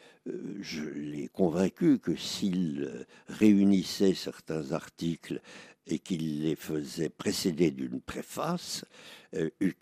je 0.61 0.85
l'ai 0.85 1.29
convaincu 1.29 1.99
que 1.99 2.15
s'il 2.15 3.07
réunissait 3.29 4.15
certains 4.15 4.73
articles 4.73 5.41
et 5.87 5.99
qu'il 5.99 6.43
les 6.43 6.55
faisait 6.55 7.09
précéder 7.09 7.71
d'une 7.71 8.01
préface 8.01 8.85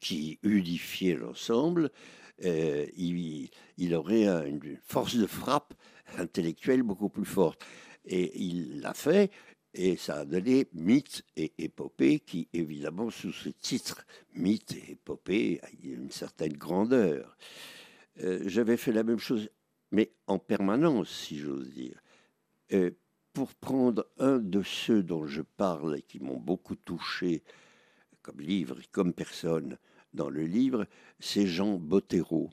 qui 0.00 0.38
unifiait 0.43 1.17
l'ensemble, 1.17 1.90
euh, 2.45 2.87
il, 2.97 3.95
aurait 3.95 4.26
une 4.49 4.78
force 4.83 5.17
de 5.17 5.26
frappe 5.26 5.75
intellectuelle 6.17 6.83
beaucoup 6.83 7.09
plus 7.09 7.25
forte. 7.25 7.64
Et 8.05 8.40
il 8.40 8.81
l'a 8.81 8.95
fait, 8.95 9.31
et 9.75 9.97
ça 9.97 10.21
a 10.21 10.25
donné 10.25 10.69
Mythe 10.73 11.23
et 11.37 11.52
Épopée, 11.59 12.21
qui 12.21 12.49
évidemment, 12.52 13.11
sous 13.11 13.33
ce 13.33 13.49
titre, 13.49 14.07
Mythe 14.35 14.73
et 14.73 14.93
Épopée, 14.93 15.61
a 15.62 15.69
une 15.83 16.11
certaine 16.11 16.55
grandeur. 16.55 17.37
Euh, 18.21 18.43
j'avais 18.47 18.76
fait 18.76 18.93
la 18.93 19.02
même 19.02 19.19
chose, 19.19 19.50
mais 19.90 20.12
en 20.26 20.38
permanence, 20.38 21.11
si 21.11 21.38
j'ose 21.38 21.71
dire 21.71 22.00
pour 23.38 23.55
prendre 23.55 24.05
un 24.19 24.38
de 24.38 24.64
ceux 24.64 25.05
dont 25.05 25.25
je 25.26 25.43
parle 25.43 25.99
et 25.99 26.02
qui 26.02 26.19
m'ont 26.19 26.40
beaucoup 26.40 26.75
touché 26.75 27.45
comme 28.29 28.41
livre 28.41 28.81
et 28.81 28.87
comme 28.93 29.13
personne 29.13 29.79
dans 30.13 30.29
le 30.29 30.45
livre, 30.45 30.87
c'est 31.19 31.47
Jean 31.47 31.79
Bottero. 31.79 32.51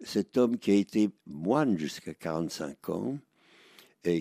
Cet 0.00 0.36
homme 0.36 0.58
qui 0.58 0.70
a 0.70 0.74
été 0.74 1.10
moine 1.26 1.76
jusqu'à 1.76 2.14
45 2.14 2.90
ans, 2.90 3.18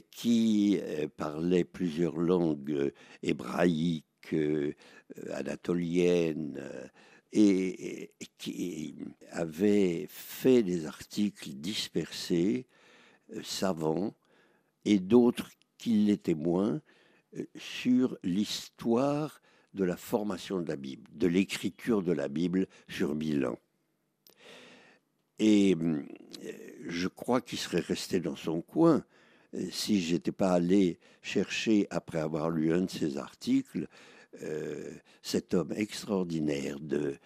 qui 0.10 0.80
euh, 0.82 1.08
parlait 1.16 1.64
plusieurs 1.64 2.18
langues 2.18 2.72
euh, 2.72 2.92
hébraïques, 3.22 4.34
euh, 4.34 4.74
anatoliennes, 5.32 6.60
et, 7.32 8.12
qui 8.40 8.96
avait 9.30 10.08
fait 10.10 10.64
des 10.64 10.88
articles 10.88 11.50
dispersés, 11.50 12.66
savants, 13.44 14.16
et 14.86 14.98
d'autres 14.98 15.52
les 15.86 16.18
témoin 16.18 16.82
euh, 17.38 17.46
sur 17.56 18.18
l'histoire 18.24 19.42
de 19.76 19.84
la 19.84 19.98
formation 19.98 20.62
de 20.62 20.68
la 20.68 20.76
Bible, 20.76 21.08
de 21.14 21.28
l'écriture 21.28 22.02
de 22.02 22.12
la 22.12 22.28
Bible 22.28 22.68
sur 22.88 23.14
mille. 23.14 23.48
Et 25.38 25.76
je 26.88 27.08
crois 27.08 27.42
qu'il 27.42 27.60
serait 27.60 27.82
resté 27.82 28.20
dans 28.20 28.36
son 28.36 28.62
coin 28.62 29.04
si 29.72 30.02
j'étais 30.02 30.32
pas 30.32 30.54
allé 30.54 31.00
chercher, 31.22 31.88
après 31.90 32.20
avoir 32.20 32.50
lu 32.50 32.74
un 32.74 32.82
de 32.82 32.90
ses 32.90 33.18
articles, 33.18 33.88
cet 35.22 35.54
homme 35.54 35.74
extraordinaire 35.76 36.80
de, 36.80 37.18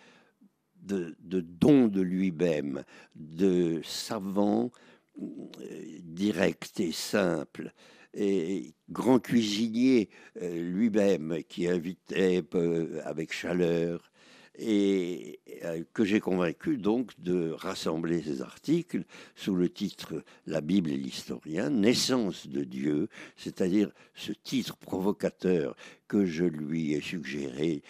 de 0.82 1.42
don 1.42 1.88
de 1.88 2.02
lui-même, 2.02 2.84
de 3.16 3.82
savant 3.84 4.72
direct 5.18 6.80
et 6.80 6.92
simple, 6.92 7.74
et 8.14 8.74
grand 8.90 9.20
cuisinier 9.20 10.10
euh, 10.42 10.62
lui-même 10.62 11.44
qui 11.48 11.68
invitait 11.68 12.44
euh, 12.56 13.02
avec 13.06 13.34
chaleur 13.34 14.12
et 14.58 15.40
euh, 15.64 15.84
que 15.94 16.04
j'ai 16.04 16.20
convaincu 16.20 16.78
donc 16.78 17.18
de 17.20 17.52
rassembler 17.52 18.22
ces 18.22 18.42
articles 18.42 19.04
sous 19.36 19.56
le 19.56 19.70
titre 19.70 20.24
La 20.48 20.62
Bible 20.62 20.90
et 20.90 20.98
l'historien, 20.98 21.70
naissance 21.70 22.48
de 22.48 22.64
Dieu, 22.64 23.10
c'est-à-dire 23.38 23.92
ce 24.16 24.32
titre 24.32 24.76
provocateur 24.78 25.76
que 26.08 26.26
je 26.26 26.46
lui 26.46 26.94
ai 26.94 27.02
suggéré 27.02 27.84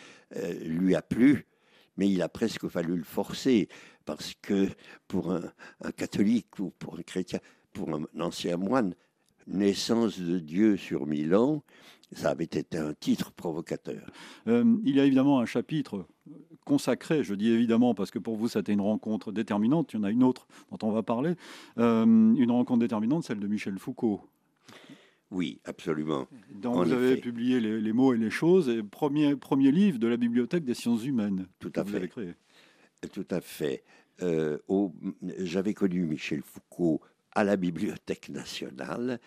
lui 0.62 0.94
a 0.94 1.02
plu, 1.02 1.48
mais 1.98 2.08
il 2.08 2.22
a 2.22 2.30
presque 2.30 2.68
fallu 2.68 2.98
le 2.98 3.04
forcer 3.04 3.68
parce 4.06 4.36
que 4.40 4.68
pour 5.08 5.32
un, 5.32 5.52
un 5.82 5.92
catholique 5.92 6.60
ou 6.60 6.70
pour 6.70 7.00
un 7.00 7.02
chrétien, 7.02 7.40
pour 7.74 7.90
un 7.90 8.06
ancien 8.20 8.58
moine, 8.58 8.94
Naissance 9.50 10.20
de 10.20 10.40
Dieu 10.40 10.78
sur 10.78 11.06
mille 11.06 11.36
ans, 11.36 11.64
ça 12.12 12.30
avait 12.30 12.46
été 12.46 12.78
un 12.78 12.94
titre 12.94 13.32
provocateur. 13.32 14.10
Euh, 14.48 14.78
il 14.84 14.96
y 14.96 15.00
a 15.00 15.06
évidemment 15.06 15.40
un 15.40 15.46
chapitre 15.46 16.06
consacré, 16.66 17.24
je 17.24 17.34
dis 17.34 17.50
évidemment 17.50 17.94
parce 17.96 18.12
que 18.12 18.20
pour 18.20 18.36
vous 18.36 18.48
c'était 18.48 18.74
une 18.74 18.82
rencontre 18.82 19.32
déterminante, 19.32 19.94
il 19.94 19.98
y 19.98 20.00
en 20.00 20.04
a 20.04 20.12
une 20.12 20.24
autre 20.24 20.48
dont 20.72 20.88
on 20.88 20.92
va 20.92 21.04
parler, 21.04 21.36
euh, 21.78 22.06
une 22.06 22.52
rencontre 22.52 22.80
déterminante, 22.80 23.24
celle 23.24 23.40
de 23.40 23.48
Michel 23.48 23.78
Foucault. 23.80 24.22
Oui, 25.32 25.60
absolument. 25.66 26.28
Donc 26.52 26.86
vous 26.86 26.92
avez 26.92 27.18
publié 27.18 27.60
les, 27.60 27.94
mots 27.94 28.14
et 28.14 28.18
les 28.18 28.32
choses, 28.32 28.68
et 28.68 28.82
premier, 28.82 29.36
premier 29.36 29.72
livre 29.72 30.00
de 30.00 30.08
la 30.08 30.18
Bibliothèque 30.18 30.66
des 30.66 30.74
sciences 30.74 31.06
humaines. 31.06 31.48
Tout 31.60 31.72
à 31.76 31.86
fait. 31.86 32.08
créé. 32.08 32.34
Tout 33.14 33.28
à 33.30 33.40
fait. 33.40 33.84
Euh, 34.22 34.58
J'avais 35.38 35.76
connu 35.76 36.06
Michel 36.06 36.42
Foucault 36.42 37.02
à 37.40 37.46
la 37.46 37.56
Bibliothèque 37.56 38.28
nationale. 38.28 39.18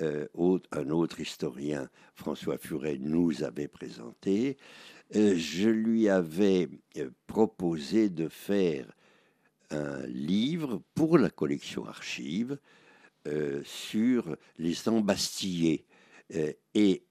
Euh, 0.00 0.26
un 0.72 0.88
autre 0.88 1.20
historien, 1.20 1.90
François 2.14 2.56
Furet, 2.56 2.96
nous 2.98 3.44
avait 3.44 3.68
présenté. 3.68 4.56
Euh, 5.14 5.34
je 5.36 5.68
lui 5.68 6.08
avais 6.08 6.70
euh, 6.96 7.10
proposé 7.26 8.08
de 8.08 8.28
faire 8.28 8.86
un 9.70 10.06
livre 10.06 10.80
pour 10.94 11.18
la 11.18 11.28
collection 11.28 11.86
archive 11.86 12.58
sur 13.64 14.34
les 14.56 14.88
embastillés. 14.88 15.84
et 16.74 17.02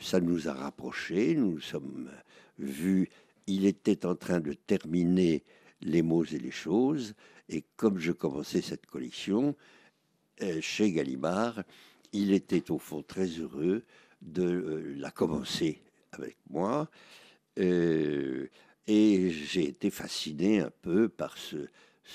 ça 0.00 0.18
nous 0.18 0.48
a 0.48 0.52
rapprochés, 0.52 1.36
nous 1.36 1.60
sommes 1.60 2.10
vus. 2.58 3.08
Il 3.46 3.64
était 3.64 4.04
en 4.04 4.16
train 4.16 4.40
de 4.40 4.54
terminer 4.54 5.44
les 5.80 6.02
mots 6.02 6.24
et 6.24 6.38
les 6.38 6.50
choses. 6.50 7.14
Et 7.48 7.64
comme 7.76 7.98
je 7.98 8.12
commençais 8.12 8.62
cette 8.62 8.86
collection 8.86 9.54
euh, 10.42 10.60
chez 10.60 10.92
Gallimard, 10.92 11.62
il 12.12 12.32
était 12.32 12.70
au 12.70 12.78
fond 12.78 13.02
très 13.02 13.26
heureux 13.26 13.84
de 14.22 14.42
euh, 14.42 14.94
la 14.96 15.10
commencer 15.10 15.82
avec 16.12 16.36
moi. 16.48 16.88
Euh, 17.58 18.48
et 18.86 19.30
j'ai 19.30 19.68
été 19.68 19.90
fasciné 19.90 20.60
un 20.60 20.72
peu 20.82 21.08
par 21.08 21.36
ce, 21.38 21.68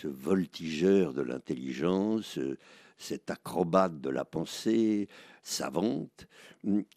voltigeur 0.04 1.14
de 1.14 1.24
l'intelligence, 1.24 2.38
cet 3.00 3.32
acrobate 3.32 4.00
de 4.00 4.10
la 4.10 4.24
pensée 4.24 5.08
savante, 5.42 6.28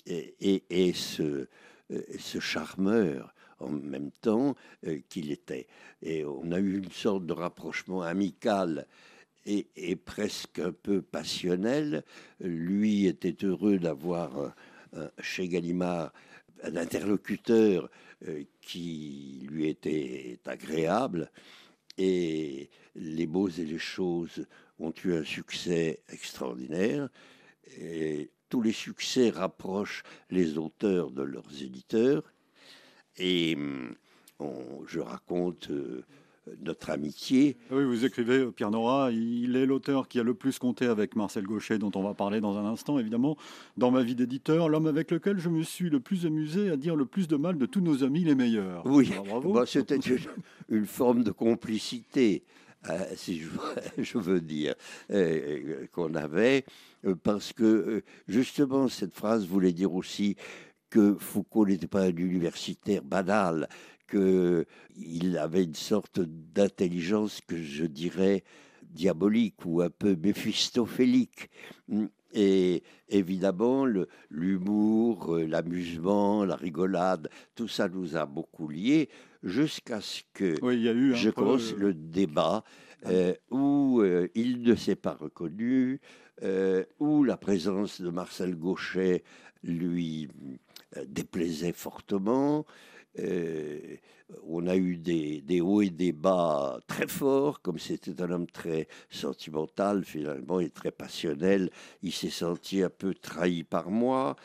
et, 0.07 0.93
ce, 0.93 1.49
ce 2.19 2.39
charmeur 2.39 3.35
en 3.63 3.71
même 3.71 4.11
temps 4.21 4.55
euh, 4.87 5.01
qu'il 5.09 5.31
était. 5.31 5.67
Et 6.03 6.25
on 6.25 6.53
a 6.53 6.59
eu 6.59 6.79
une 6.79 6.91
sorte 6.91 7.27
de 7.27 7.33
rapprochement 7.33 8.03
amical 8.03 8.87
et, 9.45 9.97
presque 9.97 10.61
un 10.61 10.73
peu 10.73 11.03
passionnel. 11.03 12.05
Lui 12.41 13.07
était 13.07 13.45
heureux 13.45 13.79
d'avoir 13.79 14.55
chez 15.19 15.49
Gallimard 15.49 16.13
un 16.63 16.77
interlocuteur 16.77 17.91
euh, 18.29 18.45
qui 18.61 19.47
lui 19.51 19.69
était 19.69 20.39
agréable. 20.47 21.31
Et 21.99 22.71
les 22.95 23.27
mots 23.27 23.49
et 23.49 23.65
les 23.65 23.79
choses 23.79 24.47
ont 24.79 24.95
eu 25.05 25.15
un 25.15 25.25
succès 25.25 26.01
extraordinaire. 26.09 27.09
Et 27.79 28.31
tous 28.49 28.63
les 28.63 28.73
succès 28.73 29.31
rapprochent 29.31 30.03
les 30.31 30.59
auteurs 30.59 31.11
de 31.11 31.23
leurs 31.23 31.63
éditeurs. 31.63 32.23
Et 33.19 33.55
hum, 33.57 33.95
je 34.87 35.01
raconte 35.01 35.71
euh, 35.71 36.05
notre 36.63 36.91
amitié. 36.91 37.57
Ah 37.71 37.75
oui, 37.77 37.85
vous 37.85 38.05
écrivez, 38.05 38.39
euh, 38.39 38.51
Pierre 38.51 38.71
Nora, 38.71 39.11
il 39.13 39.57
est 39.57 39.67
l'auteur 39.67 40.09
qui 40.09 40.19
a 40.19 40.23
le 40.23 40.35
plus 40.35 40.59
compté 40.59 40.87
avec 40.87 41.17
Marcel 41.17 41.45
Gauchet, 41.45 41.79
dont 41.79 41.93
on 41.95 42.03
va 42.03 42.15
parler 42.15 42.41
dans 42.41 42.59
un 42.59 42.65
instant, 42.65 42.99
évidemment, 42.99 43.37
dans 43.77 43.91
ma 43.91 44.03
vie 44.03 44.15
d'éditeur, 44.15 44.69
l'homme 44.69 44.87
avec 44.87 45.11
lequel 45.11 45.39
je 45.39 45.49
me 45.49 45.63
suis 45.63 45.91
le 45.91 46.01
plus 46.01 46.27
amusé 46.27 46.71
à 46.71 46.77
dire 46.77 46.97
le 46.97 47.07
plus 47.07 47.29
de 47.29 47.37
mal 47.37 47.59
de 47.59 47.67
tous 47.67 47.81
nos 47.81 48.05
amis 48.05 48.25
les 48.25 48.35
meilleurs. 48.35 48.85
Oui, 48.87 49.13
bah, 49.45 49.65
c'était 49.67 49.99
une, 50.69 50.87
forme 50.87 51.23
de 51.23 51.31
complicité. 51.31 52.43
Euh, 52.91 52.99
si 53.15 53.41
je, 53.97 54.19
veux 54.19 54.41
dire, 54.41 54.75
qu'on 55.93 56.15
avait, 56.15 56.65
parce 57.23 57.53
que 57.53 58.03
justement 58.27 58.89
cette 58.89 59.15
phrase 59.15 59.47
voulait 59.47 59.73
dire 59.73 59.95
aussi 59.95 60.37
que 60.93 61.15
Foucault 61.19 61.67
n'était 61.67 61.87
pas 61.87 62.03
un 62.03 62.17
universitaire 62.17 63.03
banal, 63.03 63.67
qu'il 64.11 65.39
avait 65.39 65.65
une 65.65 65.75
sorte 65.75 66.21
d'intelligence 66.21 67.41
que 67.47 67.57
je 67.57 67.87
dirais 67.87 68.45
diabolique 68.83 69.65
ou 69.65 69.81
un 69.81 69.89
peu 69.89 70.15
méphistophélique. 70.15 71.49
Et 72.35 72.83
évidemment, 73.09 73.87
l'humour, 74.31 75.35
euh, 75.35 75.47
l'amusement, 75.47 76.45
la 76.45 76.57
rigolade, 76.57 77.31
tout 77.55 77.69
ça 77.69 77.89
nous 77.89 78.15
a 78.15 78.27
beaucoup 78.27 78.69
liés 78.69 79.09
jusqu'à 79.43 80.03
ce 80.03 80.21
que 80.35 80.57
je 80.57 81.31
commence 81.31 81.73
le 81.75 81.95
débat 81.95 82.65
ah. 83.05 83.11
euh, 83.11 83.35
où 83.51 84.01
euh, 84.03 84.29
il 84.35 84.61
ne 84.63 84.75
s'est 84.75 84.97
pas 84.97 85.15
reconnu, 85.15 86.01
où 86.99 87.25
la 87.25 87.37
présence 87.37 88.01
de 88.01 88.11
Marcel 88.11 88.57
Gauchet 88.57 89.23
lui 89.63 90.29
déplaisait 91.07 91.73
fortement. 91.73 92.67
Euh, 93.19 93.97
on 94.47 94.67
a 94.67 94.77
eu 94.77 94.97
des, 94.97 95.61
hauts 95.61 95.83
et 95.83 95.91
des 95.91 96.13
bas 96.13 96.81
très 96.87 97.07
forts, 97.07 97.61
comme 97.61 97.79
c'était 97.79 98.23
un 98.23 98.31
homme 98.31 98.47
très 98.47 98.89
sentimental 99.11 100.05
finalement 100.05 100.61
et 100.61 100.71
très 100.71 100.91
passionnel. 100.91 101.71
Il 102.03 102.13
s'est 102.13 102.31
senti 102.31 102.83
un 102.83 102.91
peu 102.91 103.15
trahi 103.15 103.65
par 103.65 103.91
moi 103.91 104.37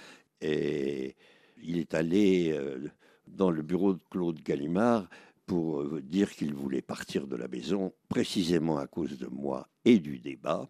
et 0.41 1.15
il 1.63 1.77
est 1.77 1.93
allé 1.93 2.51
euh, 2.51 2.89
dans 3.27 3.51
le 3.51 3.61
bureau 3.61 3.93
de 3.93 4.01
Claude 4.09 4.41
Gallimard 4.43 5.09
pour 5.45 6.01
dire 6.01 6.31
qu'il 6.31 6.53
voulait 6.53 6.81
partir 6.81 7.25
de 7.25 7.37
la 7.37 7.47
maison 7.47 7.93
précisément 8.09 8.77
à 8.77 8.87
cause 8.87 9.17
de 9.17 9.27
moi 9.27 9.69
et 9.85 9.99
du 9.99 10.19
débat. 10.19 10.69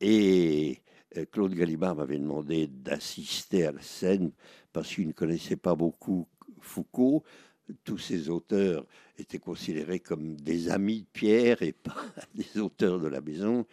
Et 0.00 0.80
Claude 1.30 1.54
Gallimard 1.54 1.96
m'avait 1.96 2.18
demandé 2.18 2.66
d'assister 2.66 3.66
à 3.66 3.72
la 3.72 3.82
scène 3.82 4.32
parce 4.72 4.94
qu'il 4.94 5.06
ne 5.06 5.12
connaissait 5.12 5.56
pas 5.56 5.74
beaucoup 5.74 6.26
Foucault. 6.60 7.22
Tous 7.84 7.98
ces 7.98 8.28
auteurs 8.28 8.84
étaient 9.16 9.38
considérés 9.38 10.00
comme 10.00 10.36
des 10.36 10.68
amis 10.70 11.02
de 11.02 11.06
Pierre 11.12 11.62
et 11.62 11.72
pas 11.72 11.96
des 12.34 12.60
auteurs 12.60 13.00
de 13.00 13.08
la 13.08 13.20
maison. 13.20 13.64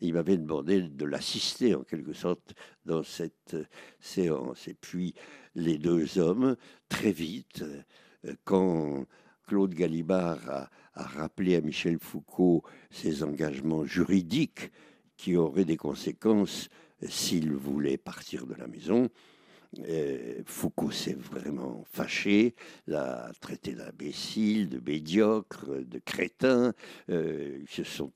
il 0.00 0.14
m'avait 0.14 0.36
demandé 0.36 0.82
de 0.82 1.04
l'assister 1.04 1.74
en 1.74 1.82
quelque 1.82 2.12
sorte 2.12 2.54
dans 2.84 3.02
cette 3.02 3.56
séance. 3.98 4.68
Et 4.68 4.74
puis 4.74 5.14
les 5.54 5.78
deux 5.78 6.18
hommes, 6.18 6.56
très 6.88 7.12
vite, 7.12 7.64
quand 8.44 9.06
Claude 9.46 9.74
Gallimard 9.74 10.48
a, 10.48 10.70
a 10.94 11.02
rappelé 11.02 11.56
à 11.56 11.60
Michel 11.60 11.98
Foucault 11.98 12.62
ses 12.90 13.24
engagements 13.24 13.84
juridiques 13.84 14.70
qui 15.16 15.36
auraient 15.36 15.64
des 15.64 15.76
conséquences 15.76 16.68
s'il 17.08 17.52
voulait 17.52 17.96
partir 17.96 18.46
de 18.46 18.54
la 18.54 18.66
maison, 18.66 19.08
Euh, 19.78 20.42
Foucault 20.46 20.90
s'est 20.90 21.16
vraiment 21.16 21.84
fâché, 21.92 22.54
l'a 22.88 23.30
traité 23.40 23.72
d'imbécile, 23.72 24.68
de 24.68 24.80
médiocre, 24.84 25.66
de 25.68 26.00
crétin. 26.04 26.72
Euh, 27.08 27.58
ils 27.62 27.68
se 27.68 27.84
sont 27.84 28.10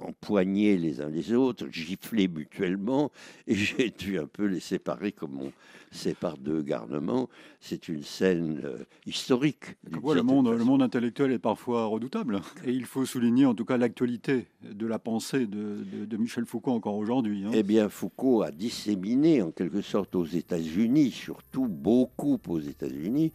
empoignés 0.00 0.76
les 0.76 1.00
uns 1.00 1.08
les 1.08 1.32
autres, 1.32 1.66
giflés 1.68 2.28
mutuellement, 2.28 3.10
et 3.46 3.54
j'ai 3.54 3.90
dû 3.90 4.18
un 4.18 4.26
peu 4.26 4.46
les 4.46 4.60
séparer 4.60 5.10
comme 5.12 5.40
on 5.40 5.52
sépare 5.90 6.38
deux 6.38 6.62
garnements. 6.62 7.28
C'est 7.60 7.88
une 7.88 8.02
scène 8.02 8.60
euh, 8.64 8.84
historique. 9.06 9.76
le, 9.90 10.22
monde, 10.22 10.48
le 10.48 10.64
monde 10.64 10.82
intellectuel 10.82 11.32
est 11.32 11.38
parfois 11.38 11.86
redoutable, 11.86 12.40
et 12.64 12.72
il 12.72 12.84
faut 12.84 13.04
souligner 13.04 13.46
en 13.46 13.54
tout 13.54 13.64
cas 13.64 13.76
l'actualité 13.76 14.46
de 14.62 14.86
la 14.86 14.98
pensée 14.98 15.46
de, 15.46 15.84
de, 16.04 16.16
Michel 16.16 16.46
Foucault 16.46 16.72
encore 16.72 16.96
aujourd'hui. 16.96 17.44
Hein. 17.44 17.50
Eh 17.52 17.62
bien, 17.62 17.88
Foucault 17.88 18.42
a 18.42 18.50
disséminé 18.50 19.42
en 19.42 19.50
quelque 19.50 19.82
sorte 19.82 20.14
aux 20.14 20.24
États-Unis 20.24 20.83
surtout 21.10 21.66
beaucoup 21.66 22.40
aux 22.48 22.60
États-Unis, 22.60 23.32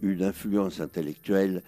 une 0.00 0.22
influence 0.22 0.80
intellectuelle 0.80 1.62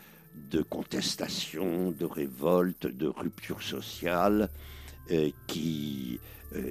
de 0.50 0.62
contestation, 0.62 1.90
de 1.90 2.04
révolte, 2.04 2.86
de 2.86 3.06
rupture 3.06 3.62
sociale, 3.62 4.48
euh, 5.10 5.30
qui 5.46 6.20
euh, 6.54 6.70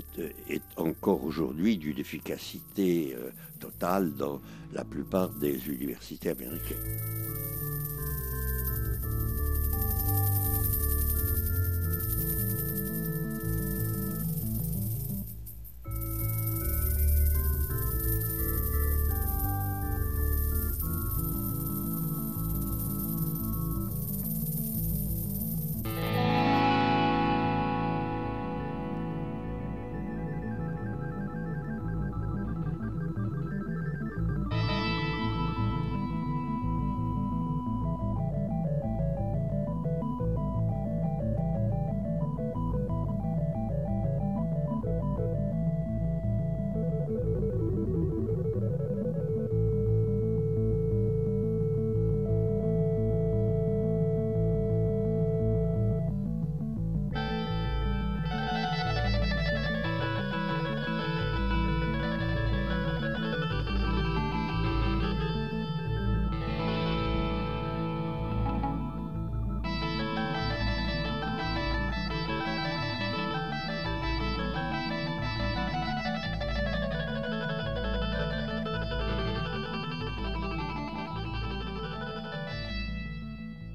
est 0.50 0.62
encore 0.78 1.24
aujourd'hui 1.24 1.78
d'une 1.78 2.00
efficacité 2.00 3.16
euh, 3.16 3.30
totale 3.60 4.14
dans 4.14 4.42
la 4.74 4.84
plupart 4.84 5.30
des 5.30 5.68
universités 5.70 6.30
américaines. 6.30 7.67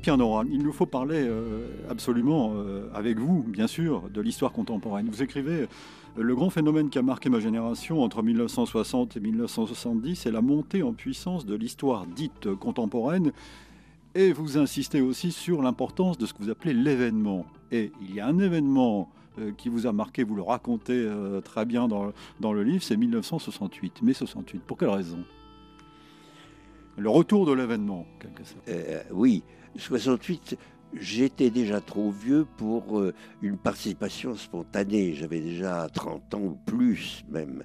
Pierre 0.03 0.17
il 0.51 0.63
nous 0.65 0.73
faut 0.73 0.87
parler 0.87 1.23
euh, 1.23 1.69
absolument 1.89 2.55
euh, 2.57 2.89
avec 2.93 3.21
vous, 3.21 3.45
bien 3.45 3.69
sûr, 3.69 4.11
de 4.11 4.21
l'histoire 4.21 4.51
contemporaine. 4.51 5.09
Vous 5.09 5.23
écrivez 5.23 5.63
euh, 5.63 5.67
Le 6.17 6.35
grand 6.35 6.51
phénomène 6.51 6.91
qui 6.91 6.99
a 6.99 7.03
marqué 7.03 7.31
ma 7.31 7.39
génération 7.39 8.03
entre 8.03 8.21
1960 8.21 9.17
et 9.17 9.21
1970 9.21 10.17
c'est 10.17 10.33
la 10.33 10.43
montée 10.43 10.83
en 10.83 10.93
puissance 10.93 11.47
de 11.47 11.55
l'histoire 11.55 12.07
dite 12.07 12.53
contemporaine. 12.57 13.31
Et 14.17 14.33
vous 14.33 14.59
insistez 14.59 15.01
aussi 15.01 15.31
sur 15.31 15.63
l'importance 15.63 16.19
de 16.19 16.27
ce 16.27 16.35
que 16.35 16.43
vous 16.43 16.51
appelez 16.51 16.75
l'événement. 16.75 17.47
Et 17.71 17.93
il 18.03 18.13
y 18.13 18.19
a 18.21 18.27
un 18.27 18.39
événement 18.41 19.09
qui 19.57 19.71
vous 19.71 19.87
a 19.87 19.93
marqué, 19.93 20.25
vous 20.25 20.35
le 20.35 20.43
racontez 20.43 21.09
très 21.45 21.65
bien 21.65 21.89
dans, 21.89 22.13
dans 22.39 22.53
le 22.53 22.63
livre, 22.63 22.83
c'est 22.83 22.99
1968. 22.99 24.03
Mai 24.03 24.13
68. 24.13 24.63
Pour 24.65 24.77
quelle 24.77 24.91
raison? 24.91 25.25
Le 26.99 27.09
retour 27.09 27.47
de 27.47 27.53
l'événement, 27.53 28.05
quelque 28.21 28.45
sorte. 28.45 28.69
oui. 29.13 29.43
68, 29.77 30.57
j'étais 30.95 31.51
déjà 31.51 31.81
trop 31.81 32.11
vieux 32.11 32.47
pour 32.57 32.99
euh, 32.99 33.15
une 33.41 33.57
participation 33.57 34.37
spontanée. 34.37 35.15
J'avais 35.15 35.41
déjà 35.41 35.89
30 35.93 36.35
ans 36.35 36.41
ou 36.41 36.59
plus 36.67 37.25
même. 37.29 37.65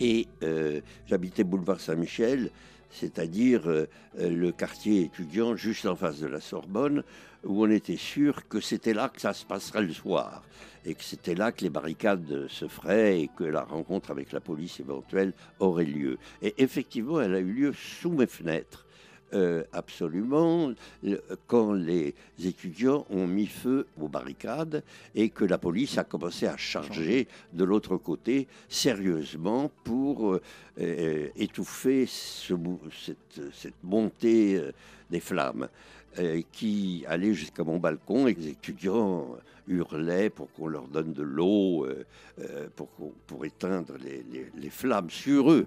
Et 0.00 0.28
euh, 0.42 0.80
j'habitais 1.06 1.44
boulevard 1.44 1.80
Saint-Michel, 1.80 2.50
c'est-à-dire 2.90 3.68
euh, 3.68 3.86
le 4.18 4.52
quartier 4.52 5.02
étudiant 5.02 5.56
juste 5.56 5.86
en 5.86 5.96
face 5.96 6.20
de 6.20 6.26
la 6.26 6.40
Sorbonne, 6.40 7.02
où 7.44 7.64
on 7.64 7.70
était 7.70 7.96
sûr 7.96 8.48
que 8.48 8.60
c'était 8.60 8.94
là 8.94 9.08
que 9.08 9.20
ça 9.20 9.32
se 9.32 9.44
passerait 9.44 9.82
le 9.82 9.92
soir, 9.92 10.42
et 10.84 10.94
que 10.94 11.04
c'était 11.04 11.34
là 11.34 11.52
que 11.52 11.62
les 11.62 11.70
barricades 11.70 12.46
se 12.48 12.68
feraient 12.68 13.20
et 13.20 13.28
que 13.36 13.44
la 13.44 13.62
rencontre 13.62 14.10
avec 14.10 14.32
la 14.32 14.40
police 14.40 14.80
éventuelle 14.80 15.34
aurait 15.58 15.84
lieu. 15.84 16.18
Et 16.42 16.54
effectivement, 16.58 17.20
elle 17.20 17.34
a 17.34 17.40
eu 17.40 17.52
lieu 17.52 17.72
sous 17.72 18.12
mes 18.12 18.26
fenêtres. 18.26 18.86
Euh, 19.34 19.62
absolument 19.74 20.72
quand 21.48 21.74
les 21.74 22.14
étudiants 22.42 23.04
ont 23.10 23.26
mis 23.26 23.46
feu 23.46 23.86
aux 24.00 24.08
barricades 24.08 24.82
et 25.14 25.28
que 25.28 25.44
la 25.44 25.58
police 25.58 25.98
a 25.98 26.04
commencé 26.04 26.46
à 26.46 26.56
charger 26.56 27.28
de 27.52 27.62
l'autre 27.62 27.98
côté 27.98 28.48
sérieusement 28.70 29.70
pour 29.84 30.32
euh, 30.32 30.40
euh, 30.80 31.28
étouffer 31.36 32.06
cette, 32.06 33.74
montée 33.82 34.62
des 35.10 35.20
flammes 35.20 35.68
qui 36.50 37.04
allait 37.06 37.34
jusqu'à 37.34 37.64
mon 37.64 37.78
balcon 37.78 38.28
et 38.28 38.34
les 38.34 38.48
étudiants 38.48 39.36
hurlaient 39.68 40.30
pour 40.30 40.50
qu'on 40.52 40.68
leur 40.68 40.88
donne 40.88 41.12
de 41.12 41.22
l'eau 41.22 41.86
pour, 42.74 42.88
pour, 43.26 43.44
éteindre 43.44 43.92
les, 44.02 44.70
flammes 44.70 45.10
sur 45.10 45.52
eux 45.52 45.66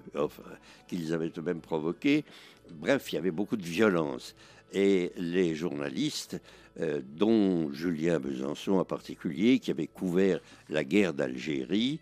qu'ils 0.88 1.14
avaient 1.14 1.32
eux-mêmes 1.38 1.60
provoquées. 1.60 2.24
Bref, 2.72 3.12
il 3.12 3.16
y 3.16 3.18
avait 3.18 3.30
beaucoup 3.30 3.56
de 3.56 3.64
violence. 3.64 4.34
Et 4.72 5.12
les 5.16 5.54
journalistes, 5.54 6.40
euh, 6.80 7.00
dont 7.04 7.70
Julien 7.72 8.18
Besançon 8.18 8.72
en 8.72 8.84
particulier, 8.84 9.58
qui 9.58 9.70
avait 9.70 9.86
couvert 9.86 10.40
la 10.68 10.84
guerre 10.84 11.12
d'Algérie, 11.12 12.00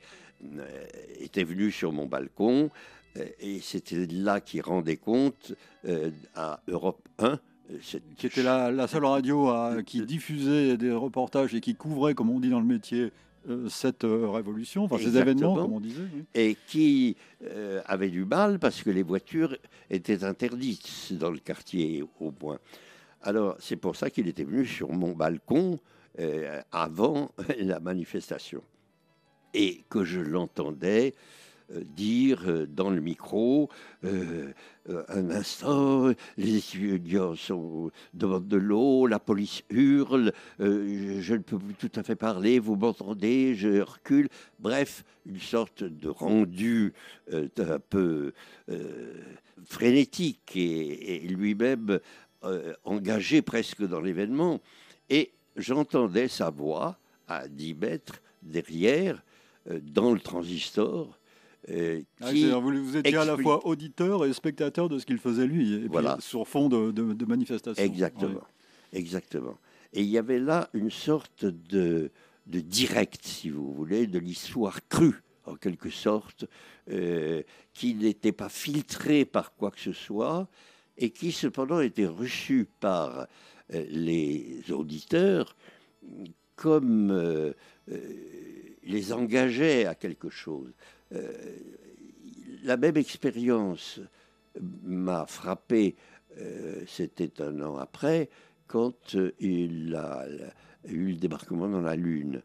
euh, 0.57 0.87
étaient 1.19 1.45
venus 1.45 1.75
sur 1.75 1.93
mon 1.93 2.07
balcon. 2.07 2.71
Euh, 3.17 3.27
et 3.41 3.61
c'était 3.61 4.07
là 4.07 4.41
qu'ils 4.41 4.63
rendaient 4.63 4.97
compte 4.97 5.55
à 6.35 6.61
Europe 6.69 7.09
1 7.19 7.41
qui 8.17 8.27
était 8.27 8.43
la, 8.43 8.89
seule 8.89 9.05
radio 9.05 9.49
qui 9.87 10.05
diffusait 10.05 10.77
des 10.77 10.91
reportages 10.91 11.55
et 11.55 11.61
qui 11.61 11.77
couvrait, 11.77 12.15
comme 12.15 12.29
on 12.31 12.41
dit 12.41 12.51
dans 12.51 12.59
le 12.59 12.67
métier, 12.67 13.03
euh, 13.03 13.11
cette 13.69 14.05
euh, 14.05 14.29
révolution, 14.31 14.85
enfin 14.85 14.99
ces 14.99 15.17
événements, 15.17 15.55
comme 15.55 15.73
on 15.73 15.81
disait. 15.81 16.03
Et 16.35 16.57
qui 16.67 17.17
euh, 17.45 17.81
avait 17.87 18.11
du 18.11 18.25
mal 18.25 18.59
parce 18.59 18.83
que 18.83 18.91
les 18.91 19.03
voitures 19.03 19.57
étaient 19.89 20.25
interdites 20.25 21.13
dans 21.13 21.31
le 21.31 21.39
quartier 21.39 22.05
au 22.21 22.31
point. 22.31 22.59
Alors 23.23 23.57
c'est 23.59 23.77
pour 23.77 23.97
ça 23.97 24.11
qu'il 24.11 24.29
était 24.29 24.45
venu 24.45 24.67
sur 24.67 24.93
mon 24.93 25.13
balcon 25.13 25.79
avant 26.73 27.31
la 27.59 27.81
manifestation. 27.81 28.63
Et 29.55 29.85
que 29.89 30.05
je 30.05 30.21
l'entendais 30.21 31.15
euh, 31.15 31.40
dire 31.79 32.43
euh, 32.47 32.67
dans 32.67 32.91
le 32.91 33.01
micro 33.01 33.69
euh, 34.05 34.53
un 35.09 35.31
instant, 35.31 36.13
les 36.37 36.57
étudiants 36.57 37.35
devant 38.15 38.41
de 38.41 38.57
l'eau, 38.57 39.07
la 39.07 39.21
police 39.21 39.63
hurle, 39.71 40.33
je 40.59 41.33
ne 41.33 41.43
peux 41.43 41.59
plus 41.59 41.75
tout 41.75 41.93
à 41.95 42.03
fait 42.03 42.17
parler, 42.17 42.59
vous 42.59 42.75
m'entendez, 42.75 43.55
je 43.55 43.81
recule. 43.81 44.29
Bref, 44.59 45.05
une 45.27 45.39
sorte 45.39 45.85
de 45.85 46.09
rendu 46.09 46.93
un 47.33 47.79
peu 47.79 48.33
frénétique 49.65 50.57
et, 50.57 51.21
lui-même 51.29 52.01
engagé 52.83 53.43
presque 53.43 53.87
dans 53.87 54.01
l'événement. 54.01 54.61
Et 55.09 55.31
j'entendais 55.55 56.27
sa 56.27 56.51
voix 56.51 56.99
à 57.29 57.47
10 57.47 57.75
mètres 57.75 58.21
derrière, 58.43 59.23
dans 59.83 60.13
le 60.13 60.21
transistor, 60.21 61.20
euh, 61.69 62.01
ah, 62.21 62.31
vous, 62.59 62.97
étiez 62.97 63.17
à 63.17 63.25
la 63.25 63.37
fois 63.37 63.67
auditeur 63.67 64.25
et 64.25 64.33
spectateur 64.33 64.89
de 64.89 64.99
ce 64.99 65.07
qu'il 65.07 65.19
faisait 65.19 65.47
lui, 65.47 65.75
et 65.75 65.89
voilà. 65.89 66.17
sur 66.21 66.49
fond 66.49 66.69
de, 66.69 66.91
de, 66.91 67.25
manifestation. 67.27 67.83
Exactement, 67.83 68.41
exactement. 68.93 69.59
Et 69.93 70.03
il 70.03 70.09
y 70.09 70.19
avait 70.19 70.39
là 70.39 70.71
une 70.73 70.91
sorte 70.91 71.45
de, 71.45 72.11
de 72.47 72.61
direct, 72.61 73.21
si 73.23 73.51
vous 73.51 73.73
voulez, 73.75 74.07
de 74.07 74.19
l'histoire 74.19 74.79
crue 74.89 75.23
en 75.45 75.55
quelque 75.57 75.91
sorte, 75.91 76.47
qui 77.75 77.95
n'était 77.95 78.33
pas 78.33 78.49
filtré 78.49 79.25
par 79.25 79.55
quoi 79.55 79.71
que 79.71 79.81
ce 79.81 79.93
soit, 79.93 80.49
et 80.97 81.11
qui 81.11 81.31
cependant 81.31 81.81
était 81.81 82.07
reçu 82.07 82.69
par 82.81 83.27
les 83.69 84.63
auditeurs 84.71 85.57
comme 86.57 87.53
les 88.83 89.13
engageait 89.13 89.87
à 89.87 89.95
quelque 89.95 90.31
chose. 90.31 90.73
La 92.63 92.77
même 92.77 92.97
expérience 92.97 94.01
m'a 94.83 95.27
frappé, 95.27 95.97
c'était 96.87 97.43
un 97.43 97.61
an 97.61 97.77
après, 97.77 98.29
quand 98.67 99.17
il 99.41 99.95
a 99.97 100.25
eu 100.89 101.11
le 101.11 101.17
débarquement 101.17 101.69
dans 101.69 101.81
la 101.81 101.97
Lune. 101.97 102.43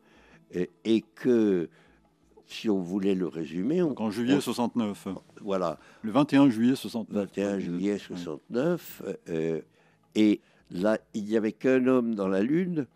Et, 0.83 1.03
que, 1.15 1.69
si 2.47 2.69
on 2.69 2.79
voulait 2.79 3.15
le 3.15 3.27
résumer... 3.27 3.81
On, 3.81 3.99
en 3.99 4.09
juillet 4.09 4.39
69. 4.39 5.07
Voilà. 5.41 5.79
Le 6.01 6.11
21 6.11 6.49
juillet 6.49 6.75
69. 6.75 7.13
21 7.13 7.59
juillet 7.59 7.97
69. 7.97 9.03
Euh, 9.29 9.61
et 10.15 10.41
là, 10.71 10.97
il 11.13 11.25
n'y 11.25 11.35
avait 11.35 11.51
qu'un 11.51 11.87
homme 11.87 12.15
dans 12.15 12.27
la 12.27 12.41
Lune, 12.41 12.87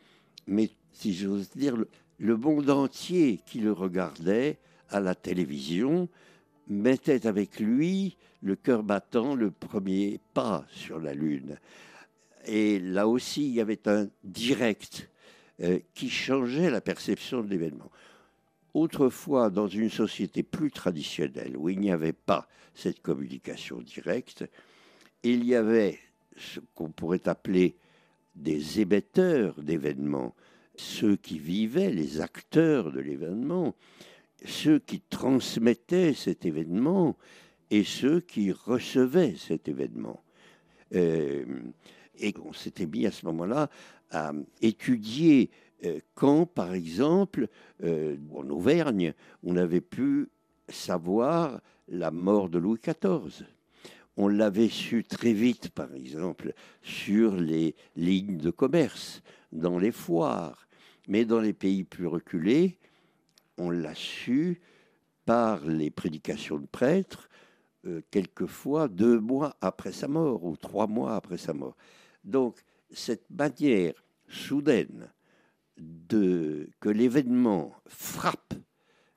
mais 0.47 0.69
si 0.93 1.13
j'ose 1.13 1.49
dire, 1.49 1.75
le, 2.17 2.38
monde 2.38 2.69
entier 2.69 3.41
qui 3.45 3.60
le 3.60 3.73
regardait 3.73 4.58
à 4.89 4.99
la 4.99 5.15
télévision 5.15 6.10
mettait 6.67 7.28
avec 7.28 7.60
lui 7.60 8.15
le 8.41 8.56
cœur 8.56 8.84
battant 8.84 9.36
le 9.36 9.52
premier 9.52 10.19
pas 10.34 10.65
sur 10.71 10.99
la 10.99 11.13
Lune. 11.13 11.58
Et 12.45 12.80
là 12.80 13.08
aussi, 13.08 13.47
il 13.47 13.54
y 13.54 13.62
avait 13.62 13.88
un 13.88 14.08
direct 14.23 15.10
euh, 15.62 15.80
qui 15.93 16.10
changeait 16.10 16.69
la 16.69 16.82
perception 16.82 17.41
de 17.41 17.49
l'événement. 17.49 17.91
Autrefois, 18.73 19.49
dans 19.49 19.67
une 19.67 19.89
société 19.89 20.43
plus 20.43 20.71
traditionnelle, 20.71 21.58
où 21.58 21.69
il 21.69 21.80
n'y 21.80 21.91
avait 21.91 22.13
pas 22.13 22.47
cette 22.75 23.02
communication 23.02 23.82
directe, 23.82 24.45
il 25.23 25.43
y 25.43 25.56
avait 25.56 25.99
ce 26.38 26.60
qu'on 26.75 26.91
pourrait 26.91 27.28
appeler 27.28 27.75
des 28.36 28.80
émetteurs 28.80 29.62
d'événements, 29.62 30.34
ceux 30.75 31.17
qui 31.17 31.39
vivaient, 31.39 31.89
les 31.89 32.21
acteurs 32.21 32.91
de 32.91 33.02
l'événement, 33.02 33.75
ceux 34.45 34.80
qui 34.80 35.02
transmettaient 35.02 36.13
cet 36.13 36.45
événement 36.45 37.17
et 37.71 37.84
ceux 37.84 38.19
qui 38.19 38.52
recevaient 38.52 39.36
cet 39.38 39.67
événement. 39.67 40.23
Euh, 40.95 41.45
et 42.19 42.34
on 42.43 42.54
s'était 42.54 42.88
mis 42.88 43.06
à 43.06 43.12
ce 43.12 43.25
moment-là 43.28 43.69
à 44.12 44.32
étudier 44.62 45.52
euh, 45.86 45.99
quand, 46.15 46.45
par 46.45 46.73
exemple, 46.73 47.47
euh, 47.84 48.17
en 48.34 48.49
Auvergne, 48.49 49.13
on 49.43 49.56
avait 49.56 49.82
pu 49.82 50.28
savoir 50.67 51.62
la 51.88 52.12
mort 52.12 52.49
de 52.49 52.60
Louis 52.60 52.80
XIV. 52.82 53.45
On 54.17 54.28
l'avait 54.28 54.67
su 54.67 55.04
très 55.04 55.32
vite, 55.32 55.69
par 55.69 55.93
exemple, 55.93 56.54
sur 56.84 57.36
les 57.36 57.75
lignes 57.95 58.38
de 58.38 58.49
commerce, 58.49 59.21
dans 59.52 59.80
les 59.80 59.91
foires. 59.91 60.67
Mais 61.08 61.25
dans 61.25 61.39
les 61.39 61.54
pays 61.54 61.86
plus 61.86 62.08
reculés, 62.08 62.78
on 63.60 63.69
l'a 63.69 63.95
su 63.95 64.62
par 65.26 65.63
les 65.65 65.91
prédications 65.91 66.58
de 66.58 66.65
prêtres, 66.65 67.30
euh, 67.86 68.02
quelquefois 68.10 68.88
deux 68.88 69.19
mois 69.19 69.56
après 69.62 69.91
sa 69.91 70.08
mort 70.08 70.43
ou 70.43 70.58
trois 70.58 70.88
mois 70.88 71.15
après 71.15 71.38
sa 71.38 71.54
mort. 71.54 71.76
Donc, 72.24 72.58
cette 72.91 73.30
manière 73.30 73.93
soudaine 74.28 75.12
de, 75.78 76.69
que 76.80 76.89
l'événement 76.89 77.74
frappe 77.88 78.54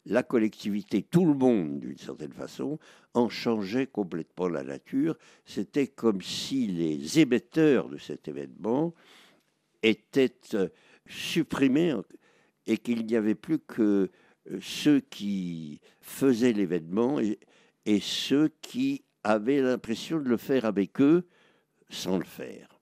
la 0.06 0.22
collectivité, 0.22 1.02
tout 1.02 1.24
le 1.24 1.34
monde 1.34 1.80
d'une 1.80 1.96
certaine 1.96 2.32
façon, 2.32 2.78
en 3.14 3.28
changeait 3.28 3.86
complètement 3.86 4.48
la 4.48 4.64
nature. 4.64 5.16
C'était 5.44 5.86
comme 5.86 6.20
si 6.22 6.66
les 6.66 7.20
émetteurs 7.20 7.88
de 7.88 7.98
cet 7.98 8.26
événement 8.26 8.94
étaient 9.82 10.34
euh, 10.54 10.68
supprimés 11.06 11.94
et 12.66 12.78
qu'il 12.78 13.06
n'y 13.06 13.16
avait 13.16 13.34
plus 13.34 13.58
que 13.58 14.10
ceux 14.60 15.00
qui 15.00 15.80
faisaient 16.00 16.52
l'événement 16.52 17.20
et, 17.20 17.38
et 17.86 18.00
ceux 18.00 18.50
qui 18.60 19.04
avaient 19.24 19.60
l'impression 19.60 20.18
de 20.18 20.28
le 20.28 20.36
faire 20.36 20.64
avec 20.64 21.00
eux 21.00 21.26
sans 21.88 22.18
le 22.18 22.24
faire 22.24 22.72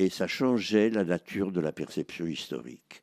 et 0.00 0.08
ça 0.08 0.26
changeait 0.26 0.88
la 0.88 1.04
nature 1.04 1.52
de 1.52 1.60
la 1.60 1.72
perception 1.72 2.26
historique. 2.26 3.02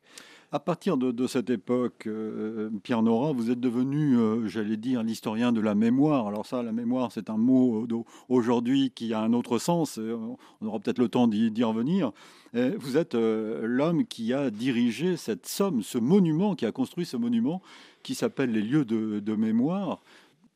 À 0.50 0.60
partir 0.60 0.96
de, 0.96 1.26
cette 1.26 1.50
époque, 1.50 2.06
euh, 2.06 2.70
Pierre 2.82 3.02
Nora, 3.02 3.32
vous 3.32 3.50
êtes 3.50 3.60
devenu, 3.60 4.16
euh, 4.16 4.48
j'allais 4.48 4.78
dire, 4.78 5.02
l'historien 5.02 5.52
de 5.52 5.60
la 5.60 5.74
mémoire. 5.74 6.26
Alors 6.26 6.46
ça, 6.46 6.62
la 6.62 6.72
mémoire, 6.72 7.12
c'est 7.12 7.28
un 7.28 7.36
mot 7.36 7.86
aujourd'hui 8.30 8.90
qui 8.94 9.12
a 9.12 9.20
un 9.20 9.34
autre 9.34 9.58
sens. 9.58 9.98
On 9.98 10.66
aura 10.66 10.80
peut-être 10.80 11.00
le 11.00 11.08
temps 11.08 11.28
d'y 11.28 11.62
revenir. 11.62 12.12
vous 12.54 12.96
êtes 12.96 13.14
euh, 13.14 13.66
l'homme 13.66 14.06
qui 14.06 14.32
a 14.32 14.50
dirigé 14.50 15.18
cette 15.18 15.44
somme, 15.44 15.82
ce 15.82 15.98
monument, 15.98 16.54
qui 16.54 16.64
a 16.64 16.72
construit 16.72 17.04
ce 17.04 17.18
monument 17.18 17.60
qui 18.02 18.14
s'appelle 18.14 18.50
les 18.50 18.62
lieux 18.62 18.86
de 18.86 19.34
mémoire 19.34 20.00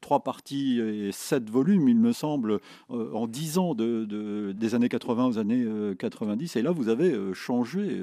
trois 0.02 0.20
parties 0.20 0.78
et 0.80 1.12
sept 1.12 1.48
volumes, 1.48 1.88
il 1.88 1.96
me 1.96 2.12
semble, 2.12 2.60
euh, 2.90 3.12
en 3.14 3.26
dix 3.26 3.56
ans 3.56 3.74
de, 3.74 4.52
des 4.52 4.74
années 4.74 4.90
80 4.90 5.26
aux 5.26 5.38
années 5.38 5.66
90. 5.98 6.56
Euh, 6.56 6.60
et 6.60 6.62
là, 6.62 6.72
vous 6.72 6.90
avez 6.90 7.12
euh, 7.12 7.32
changé, 7.32 7.98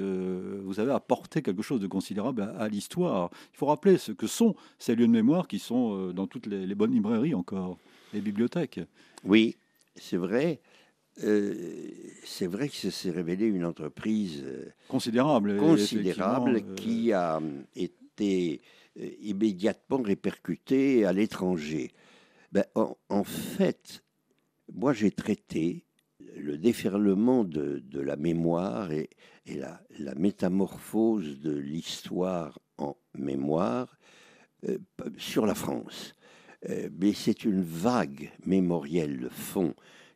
vous 0.64 0.80
avez 0.80 0.90
apporté 0.90 1.42
quelque 1.42 1.62
chose 1.62 1.78
de 1.80 1.86
considérable 1.86 2.52
à, 2.58 2.68
l'histoire. 2.68 3.30
Il 3.54 3.58
faut 3.58 3.66
rappeler 3.66 3.98
ce 3.98 4.10
que 4.10 4.26
sont 4.26 4.56
ces 4.80 4.96
lieux 4.96 5.06
de 5.06 5.12
mémoire 5.12 5.46
qui 5.46 5.60
sont 5.60 6.12
dans 6.12 6.26
toutes 6.26 6.46
les, 6.46 6.74
bonnes 6.74 6.92
librairies 6.92 7.34
encore, 7.34 7.78
les 8.12 8.20
bibliothèques. 8.20 8.80
Oui, 9.22 9.56
c'est 9.94 10.16
vrai. 10.16 10.60
c'est 11.16 12.46
vrai 12.46 12.68
que 12.68 12.74
ça 12.74 12.90
s'est 12.90 13.10
révélé 13.10 13.46
une 13.46 13.64
entreprise 13.64 14.44
considérable, 14.88 15.58
considérable 15.58 16.74
qui 16.74 17.12
a 17.12 17.40
été 17.76 18.60
immédiatement 18.96 20.02
répercuté 20.02 21.04
à 21.04 21.12
l'étranger. 21.12 21.92
Ben, 22.52 22.64
en, 22.74 23.24
fait, 23.24 24.02
moi 24.72 24.92
j'ai 24.92 25.10
traité 25.10 25.84
le 26.36 26.58
déferlement 26.58 27.44
de, 27.44 27.82
la 27.92 28.16
mémoire 28.16 28.92
et, 28.92 29.10
la, 29.46 30.14
métamorphose 30.16 31.40
de 31.40 31.56
l'histoire 31.56 32.58
en 32.78 32.96
mémoire 33.14 33.98
euh, 34.68 34.78
sur 35.16 35.46
la 35.46 35.54
France. 35.54 36.14
Euh, 36.68 36.88
mais 36.98 37.12
c'est 37.12 37.44
une 37.44 37.62
vague 37.62 38.32
mémorielle 38.44 39.18
de 39.20 39.28
fond 39.28 39.74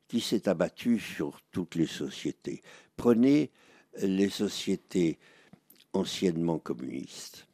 qui 0.09 0.21
s'est 0.21 0.49
abattue 0.49 0.99
sur 0.99 1.41
toutes 1.51 1.75
les 1.77 1.87
sociétés. 1.87 2.63
Prenez 2.97 3.51
les 4.03 4.29
sociétés 4.29 5.19
anciennement 5.93 6.59
communistes. 6.59 7.47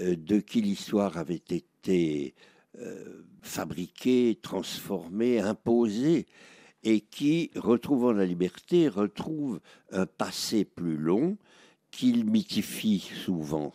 Euh, 0.00 0.16
de 0.16 0.38
qui 0.38 0.60
l'histoire 0.60 1.16
avait 1.18 1.34
été 1.34 2.34
euh, 2.78 3.22
fabriquée, 3.42 4.38
transformée, 4.42 5.40
imposée, 5.40 6.26
et 6.82 7.00
qui, 7.00 7.50
retrouvant 7.56 8.12
la 8.12 8.24
liberté, 8.24 8.88
retrouve 8.88 9.60
un 9.90 10.06
passé 10.06 10.64
plus 10.64 10.96
long 10.96 11.36
qu'il 11.90 12.24
mythifie 12.24 13.00
souvent, 13.00 13.74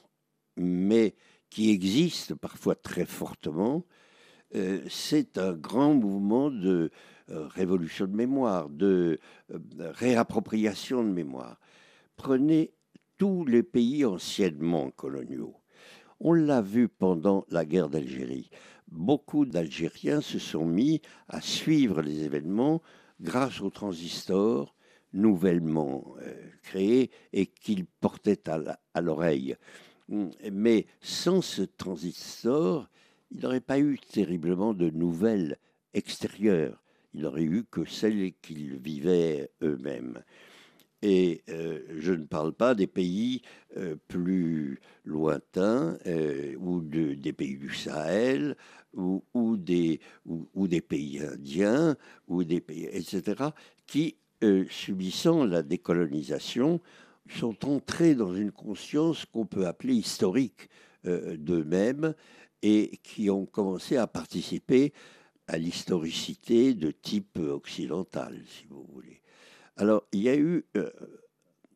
mais 0.57 1.15
qui 1.49 1.69
existe 1.69 2.33
parfois 2.33 2.75
très 2.75 3.05
fortement. 3.05 3.85
Euh, 4.55 4.81
c'est 4.89 5.37
un 5.37 5.53
grand 5.53 5.93
mouvement 5.93 6.49
de 6.49 6.91
révolution 7.27 8.05
de 8.05 8.15
mémoire, 8.15 8.69
de 8.69 9.19
réappropriation 9.49 11.03
de 11.03 11.09
mémoire. 11.09 11.59
Prenez 12.15 12.71
tous 13.17 13.45
les 13.45 13.63
pays 13.63 14.05
anciennement 14.05 14.91
coloniaux 14.91 15.55
on 16.19 16.33
l'a 16.33 16.61
vu 16.61 16.87
pendant 16.87 17.45
la 17.49 17.65
guerre 17.65 17.89
d'Algérie. 17.89 18.49
Beaucoup 18.87 19.45
d'Algériens 19.45 20.21
se 20.21 20.39
sont 20.39 20.65
mis 20.65 21.01
à 21.27 21.41
suivre 21.41 22.01
les 22.01 22.23
événements 22.23 22.81
grâce 23.19 23.61
aux 23.61 23.69
transistors 23.69 24.75
nouvellement 25.13 26.15
euh, 26.21 26.33
créés 26.61 27.09
et 27.33 27.45
qu'ils 27.45 27.85
portaient 27.85 28.43
à 28.49 29.01
l'oreille. 29.01 29.55
Mais 30.51 30.85
sans 31.01 31.41
ce 31.41 31.63
transistor, 31.63 32.89
il 33.31 33.41
n'aurait 33.41 33.61
pas 33.61 33.79
eu 33.79 33.97
terriblement 33.97 34.73
de 34.73 34.89
nouvelles 34.89 35.57
extérieures. 35.93 36.83
Il 37.13 37.21
n'aurait 37.21 37.43
eu 37.43 37.63
que 37.63 37.85
celles 37.85 38.33
qu'ils 38.41 38.77
vivaient 38.77 39.49
eux-mêmes. 39.63 40.21
Et 41.07 41.43
euh, 41.49 41.81
je 41.99 42.13
ne 42.13 42.25
parle 42.25 42.51
pas 42.51 42.73
des 42.73 42.87
pays 42.87 43.43
euh, 43.77 43.95
plus 44.07 44.81
lointains 45.03 45.99
euh, 46.07 46.55
ou 46.57 46.81
des 46.81 47.31
pays 47.31 47.57
du 47.57 47.71
Sahel 47.75 48.57
ou, 48.95 49.21
des, 49.55 49.99
ou, 50.25 50.67
des 50.67 50.81
pays 50.81 51.19
indiens 51.19 51.95
ou 52.27 52.43
des 52.43 52.59
pays, 52.59 52.85
etc., 52.91 53.49
qui, 53.85 54.15
subissant 54.69 55.45
la 55.45 55.61
décolonisation, 55.61 56.81
sont 57.29 57.65
entrés 57.67 58.15
dans 58.15 58.33
une 58.33 58.51
conscience 58.51 59.25
qu'on 59.25 59.45
peut 59.45 59.67
appeler 59.67 59.93
historique 59.93 60.69
d'eux-mêmes 61.03 62.15
et 62.63 62.97
qui 63.03 63.29
ont 63.29 63.45
commencé 63.45 63.97
à 63.97 64.07
participer 64.07 64.93
à 65.47 65.57
l'historicité 65.57 66.73
de 66.73 66.89
type 66.89 67.37
occidental, 67.37 68.41
si 68.47 68.65
vous 68.69 68.87
voulez. 68.91 69.21
Alors, 69.77 70.03
il 70.13 70.21
y 70.21 70.29
a 70.29 70.37
eu 70.37 70.65
euh, 70.77 70.89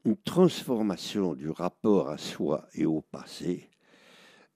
une 0.06 0.16
transformation 0.16 1.34
du 1.34 1.50
rapport 1.50 2.10
à 2.10 2.18
soi 2.18 2.68
et 2.74 2.86
au 2.86 3.02
passé 3.02 3.70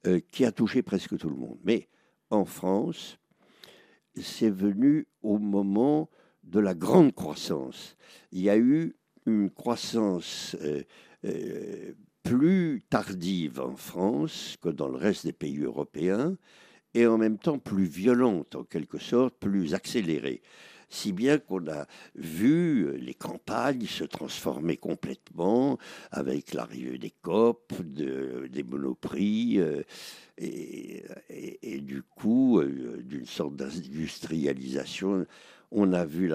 euh, 0.08 0.22
qui 0.32 0.46
a 0.46 0.52
touché 0.52 0.82
presque 0.82 1.18
tout 1.18 1.30
le 1.30 1.36
monde. 1.36 1.60
Mais 1.66 1.90
en 2.30 2.46
France, 2.46 3.18
c'est 4.16 4.50
venu 4.50 5.08
au 5.22 5.40
moment 5.40 6.10
de 6.44 6.60
la 6.60 6.74
grande 6.74 7.14
croissance. 7.14 7.98
Il 8.32 8.42
y 8.42 8.50
a 8.50 8.58
eu 8.58 8.96
une 9.26 9.50
croissance 9.50 10.56
euh, 10.62 11.94
plus 12.24 12.82
tardive 12.90 13.60
en 13.60 13.76
France 13.76 14.56
que 14.62 14.70
dans 14.70 14.88
le 14.88 14.98
reste 14.98 15.26
des 15.26 15.34
pays 15.34 15.60
européens 15.60 16.38
et 16.94 17.08
en 17.08 17.18
même 17.18 17.38
temps 17.38 17.60
plus 17.60 17.86
violente 17.86 18.56
en 18.56 18.64
quelque 18.64 19.00
sorte, 19.00 19.36
plus 19.38 19.74
accélérée. 19.74 20.42
Si 20.94 21.12
bien 21.12 21.40
qu'on 21.40 21.68
a 21.68 21.88
vu 22.14 22.96
les 22.98 23.16
campagnes 23.16 23.88
se 23.88 24.04
transformer 24.04 24.78
complètement 24.78 25.80
avec 26.12 26.54
l'arrivée 26.54 27.00
des 27.00 27.14
COP, 27.24 27.74
des 27.82 28.64
monoprix, 28.64 29.60
euh, 30.42 31.02
et, 31.30 31.82
du 31.82 32.02
coup, 32.04 32.60
euh, 32.60 33.02
d'une 33.04 33.26
sorte 33.26 33.56
d'industrialisation. 33.56 35.26
On 35.72 35.94
a 35.94 36.06
vu 36.06 36.32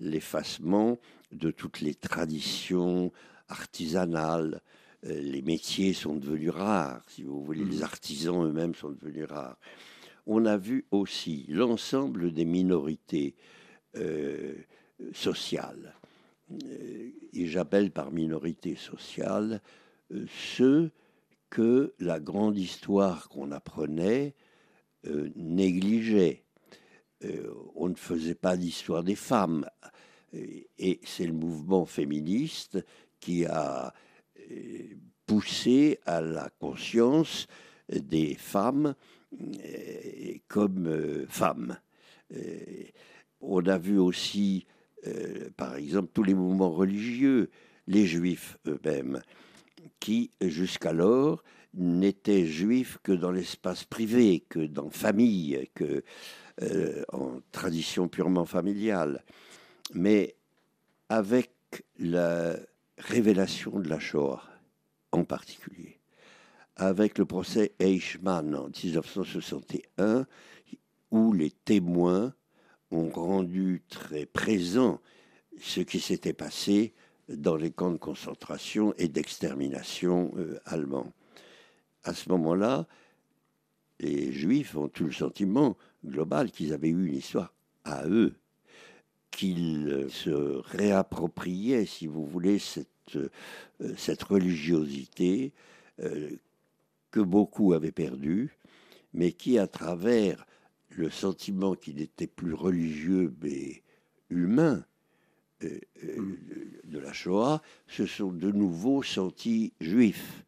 l'effacement 0.00 0.98
de 1.32 1.50
toutes 1.50 1.80
les 1.80 1.94
traditions 1.94 3.12
artisanales, 3.48 4.60
euh, 5.06 5.20
les 5.20 5.42
métiers 5.42 5.92
sont 5.92 6.16
devenus 6.16 6.50
rares, 6.50 7.02
si 7.08 7.22
vous 7.22 7.42
voulez, 7.42 7.64
les 7.64 7.78
mmh. 7.78 7.82
artisans 7.82 8.44
eux-mêmes 8.44 8.74
sont 8.74 8.90
devenus 8.90 9.26
rares. 9.28 9.58
On 10.26 10.46
a 10.46 10.56
vu 10.56 10.86
aussi 10.90 11.44
l'ensemble 11.48 12.32
des 12.32 12.44
minorités 12.44 13.34
euh, 13.96 14.54
sociales, 15.12 15.94
euh, 16.50 17.10
et 17.32 17.46
j'appelle 17.46 17.90
par 17.90 18.10
minorité 18.10 18.76
sociale 18.76 19.60
ceux 20.28 20.90
que 21.50 21.94
la 21.98 22.20
grande 22.20 22.58
histoire 22.58 23.28
qu'on 23.28 23.50
apprenait 23.52 24.34
négligeait. 25.34 26.44
on 27.74 27.88
ne 27.88 27.94
faisait 27.94 28.34
pas 28.34 28.56
d'histoire 28.56 29.02
des 29.02 29.16
femmes, 29.16 29.66
et 30.32 31.00
c'est 31.04 31.26
le 31.26 31.32
mouvement 31.32 31.86
féministe 31.86 32.84
qui 33.18 33.46
a 33.46 33.92
pousser 35.26 35.98
à 36.04 36.20
la 36.20 36.50
conscience 36.58 37.46
des 37.88 38.34
femmes 38.34 38.94
euh, 39.40 40.34
comme 40.48 40.86
euh, 40.86 41.26
femmes. 41.28 41.78
Euh, 42.34 42.84
on 43.40 43.64
a 43.66 43.78
vu 43.78 43.98
aussi, 43.98 44.66
par 45.58 45.76
exemple, 45.76 46.08
tous 46.14 46.22
les 46.22 46.32
mouvements 46.32 46.70
religieux, 46.70 47.50
les 47.86 48.06
juifs 48.06 48.56
eux-mêmes, 48.66 49.20
qui 50.00 50.30
jusqu'alors 50.40 51.44
n'étaient 51.74 52.46
juifs 52.46 52.98
que 53.02 53.12
dans 53.12 53.30
l'espace 53.30 53.84
privé, 53.84 54.46
que 54.48 54.60
dans 54.60 54.88
famille, 54.88 55.68
que 55.74 56.02
en 57.12 57.40
tradition 57.52 58.08
purement 58.08 58.46
familiale. 58.46 59.22
Mais 59.92 60.36
avec 61.10 61.52
la 61.98 62.56
révélation 62.96 63.78
de 63.80 63.90
la 63.90 63.98
Shoah 63.98 64.42
en 65.12 65.24
particulier, 65.24 65.93
avec 66.76 67.18
le 67.18 67.24
procès 67.24 67.72
Eichmann 67.78 68.54
en 68.54 68.68
1961, 68.68 70.26
où 71.10 71.32
les 71.32 71.50
témoins 71.50 72.34
ont 72.90 73.08
rendu 73.08 73.82
très 73.88 74.26
présent 74.26 75.00
ce 75.60 75.80
qui 75.80 76.00
s'était 76.00 76.32
passé 76.32 76.94
dans 77.28 77.56
les 77.56 77.70
camps 77.70 77.92
de 77.92 77.96
concentration 77.96 78.92
et 78.98 79.08
d'extermination 79.08 80.32
euh, 80.36 80.58
allemands. 80.66 81.12
À 82.02 82.12
ce 82.12 82.28
moment-là, 82.30 82.86
les 84.00 84.32
Juifs 84.32 84.76
ont 84.76 84.90
eu 85.00 85.04
le 85.04 85.12
sentiment 85.12 85.76
global 86.04 86.50
qu'ils 86.50 86.72
avaient 86.72 86.88
eu 86.88 87.06
une 87.06 87.16
histoire 87.16 87.54
à 87.84 88.06
eux, 88.06 88.34
qu'ils 89.30 90.06
se 90.10 90.30
réappropriaient, 90.30 91.86
si 91.86 92.06
vous 92.06 92.26
voulez, 92.26 92.58
cette 92.58 92.88
euh, 93.16 93.30
cette 93.96 94.22
religiosité 94.22 95.52
euh, 96.00 96.30
que 97.14 97.20
beaucoup 97.20 97.74
avaient 97.74 97.92
perdue, 97.92 98.58
mais 99.12 99.30
qui, 99.30 99.56
à 99.56 99.68
travers 99.68 100.44
le 100.88 101.10
sentiment 101.10 101.76
qu'il 101.76 101.94
n'était 101.98 102.26
plus 102.26 102.54
religieux 102.54 103.32
mais 103.40 103.84
humain 104.30 104.84
euh, 105.62 105.78
de 106.82 106.98
la 106.98 107.12
Shoah, 107.12 107.62
se 107.86 108.04
sont 108.04 108.32
de 108.32 108.50
nouveau 108.50 109.04
sentis 109.04 109.74
juifs 109.80 110.44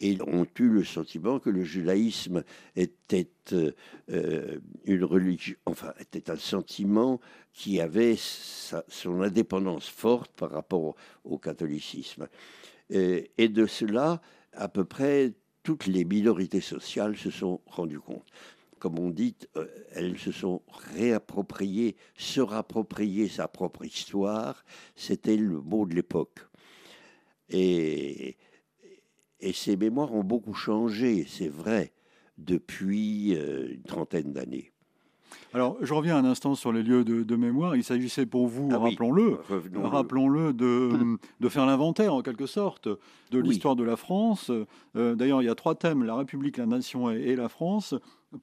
et 0.00 0.18
ont 0.26 0.48
eu 0.58 0.68
le 0.68 0.82
sentiment 0.82 1.38
que 1.38 1.48
le 1.48 1.62
judaïsme 1.62 2.42
était 2.74 3.30
une 3.52 5.04
religion, 5.04 5.54
enfin 5.66 5.94
était 6.00 6.28
un 6.28 6.36
sentiment 6.36 7.20
qui 7.52 7.80
avait 7.80 8.16
son 8.18 9.22
indépendance 9.22 9.86
forte 9.86 10.32
par 10.32 10.50
rapport 10.50 10.96
au, 11.22 11.38
catholicisme. 11.38 12.26
Et, 12.88 13.30
et, 13.38 13.48
de 13.48 13.66
cela, 13.66 14.20
à 14.52 14.68
peu 14.68 14.84
près 14.84 15.34
toutes 15.70 15.86
les 15.86 16.04
minorités 16.04 16.60
sociales 16.60 17.16
se 17.16 17.30
sont 17.30 17.60
rendues 17.66 18.00
compte. 18.00 18.26
Comme 18.80 18.98
on 18.98 19.08
dit, 19.08 19.36
euh, 19.56 19.68
elles 19.92 20.18
se 20.18 20.32
sont 20.32 20.62
réappropriées, 20.96 21.94
se 22.16 22.40
rapproprier 22.40 23.28
sa 23.28 23.46
propre 23.46 23.84
histoire, 23.84 24.64
c'était 24.96 25.36
le 25.36 25.60
mot 25.60 25.86
de 25.86 25.94
l'époque. 25.94 26.40
Et, 27.50 28.36
et 29.38 29.52
ces 29.52 29.76
mémoires 29.76 30.12
ont 30.12 30.24
beaucoup 30.24 30.54
changé, 30.54 31.24
c'est 31.28 31.46
vrai, 31.46 31.92
depuis 32.36 33.36
euh, 33.36 33.72
une 33.72 33.84
trentaine 33.84 34.32
d'années. 34.32 34.72
Alors, 35.52 35.76
je 35.80 35.92
reviens 35.94 36.16
un 36.16 36.24
instant 36.24 36.54
sur 36.54 36.72
les 36.72 36.82
lieux 36.82 37.04
de, 37.04 37.36
mémoire. 37.36 37.76
Il 37.76 37.84
s'agissait 37.84 38.26
pour 38.26 38.46
vous, 38.46 38.68
ah 38.72 38.78
rappelons-le, 38.78 39.38
rappelons-le, 39.82 40.52
de, 40.52 40.90
de, 41.40 41.48
faire 41.48 41.66
l'inventaire 41.66 42.14
en 42.14 42.22
quelque 42.22 42.46
sorte 42.46 42.88
de 43.30 43.38
l'histoire 43.38 43.76
de 43.76 43.84
la 43.84 43.96
France. 43.96 44.50
Euh, 44.96 45.14
d'ailleurs, 45.14 45.42
il 45.42 45.46
y 45.46 45.48
a 45.48 45.54
trois 45.54 45.74
thèmes 45.74 46.04
la 46.04 46.14
République, 46.16 46.56
la 46.56 46.66
Nation 46.66 47.10
et, 47.10 47.36
la 47.36 47.48
France 47.48 47.94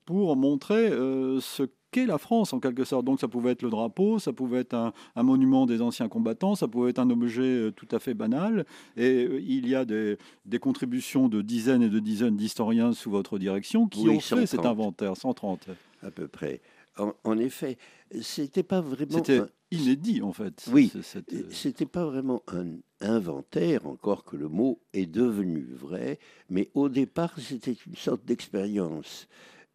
pour 0.06 0.36
montrer 0.36 0.89
euh, 0.89 1.39
ce 1.39 1.63
qu'est 1.91 2.06
la 2.06 2.17
France 2.17 2.54
en 2.54 2.60
quelque 2.60 2.84
sorte. 2.84 3.06
Donc 3.06 3.19
ça 3.19 3.28
pouvait 3.28 3.52
être 3.52 3.62
le 3.62 3.69
drapeau, 3.69 4.19
ça 4.19 4.34
pouvait 4.34 4.60
être 4.60 4.73
un, 4.73 5.23
monument 5.23 5.65
des 5.65 5.82
anciens 5.82 6.08
combattants, 6.10 6.56
ça 6.56 6.67
pouvait 6.67 6.89
être 6.89 7.00
un 7.00 7.10
objet 7.10 7.43
euh, 7.43 7.71
tout 7.71 7.88
à 7.91 8.00
fait 8.00 8.13
banal. 8.13 8.65
Et 8.97 9.23
il 9.23 9.67
y 9.67 9.76
a 9.76 9.86
des, 9.86 10.17
des, 10.45 10.60
contributions 10.60 11.30
de 11.30 11.41
dizaines 11.41 11.84
et 11.84 11.89
de 11.89 12.00
dizaines 12.00 12.36
d'historiens 12.36 12.93
sous 12.93 13.12
votre 13.12 13.39
direction 13.39 13.88
qui 13.88 14.10
ont 14.10 14.19
fait 14.19 14.45
cet 14.45 14.65
inventaire, 14.65 15.15
130 15.15 15.67
à 16.04 16.12
peu 16.12 16.28
près 16.28 16.62
en, 16.97 17.38
effet, 17.38 17.77
c'était 18.21 18.63
pas 18.63 18.81
vraiment. 18.81 19.17
C'était 19.17 19.41
inédit, 19.71 20.21
en 20.21 20.33
fait. 20.33 20.69
Oui, 20.71 20.91
euh, 20.95 21.43
c'était 21.51 21.86
pas 21.86 22.05
vraiment 22.05 22.43
un 22.47 22.77
inventaire, 23.01 23.86
encore 23.86 24.23
que 24.23 24.36
le 24.36 24.47
mot 24.47 24.79
est 24.93 25.05
devenu 25.05 25.67
vrai, 25.73 26.19
mais 26.49 26.69
au 26.73 26.89
départ, 26.89 27.33
c'était 27.39 27.75
une 27.86 27.95
sorte 27.95 28.25
d'expérience 28.25 29.27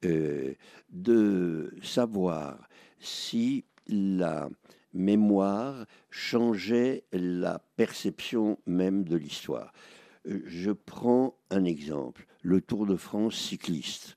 euh, 0.05 0.55
de 0.91 1.75
savoir 1.83 2.69
si 2.99 3.65
la 3.87 4.49
mémoire 4.95 5.87
changeait 6.11 7.05
la 7.13 7.61
perception 7.77 8.59
même 8.67 9.05
de 9.05 9.17
l'histoire. 9.17 9.73
Euh, 10.27 10.43
je 10.47 10.71
prends 10.71 11.37
un 11.51 11.65
exemple, 11.65 12.27
le 12.43 12.61
Tour 12.61 12.87
de 12.87 12.97
France 12.97 13.37
cycliste 13.37 14.17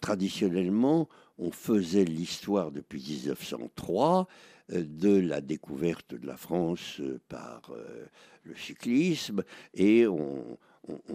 traditionnellement, 0.00 1.08
on 1.38 1.50
faisait 1.50 2.04
l'histoire 2.04 2.70
depuis 2.70 3.00
1903 3.00 4.28
euh, 4.72 4.84
de 4.84 5.18
la 5.18 5.40
découverte 5.40 6.14
de 6.14 6.26
la 6.26 6.36
France 6.36 7.00
euh, 7.00 7.20
par 7.28 7.70
euh, 7.70 8.06
le 8.44 8.54
cyclisme 8.56 9.42
et 9.74 10.06
on, 10.06 10.58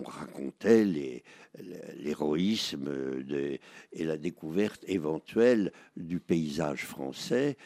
racontait 0.06 0.86
l'héroïsme 1.98 2.92
et 3.92 4.04
la 4.04 4.18
découverte 4.18 4.84
éventuelle 4.88 5.72
du 5.98 6.20
paysage 6.20 6.86
français 6.86 7.58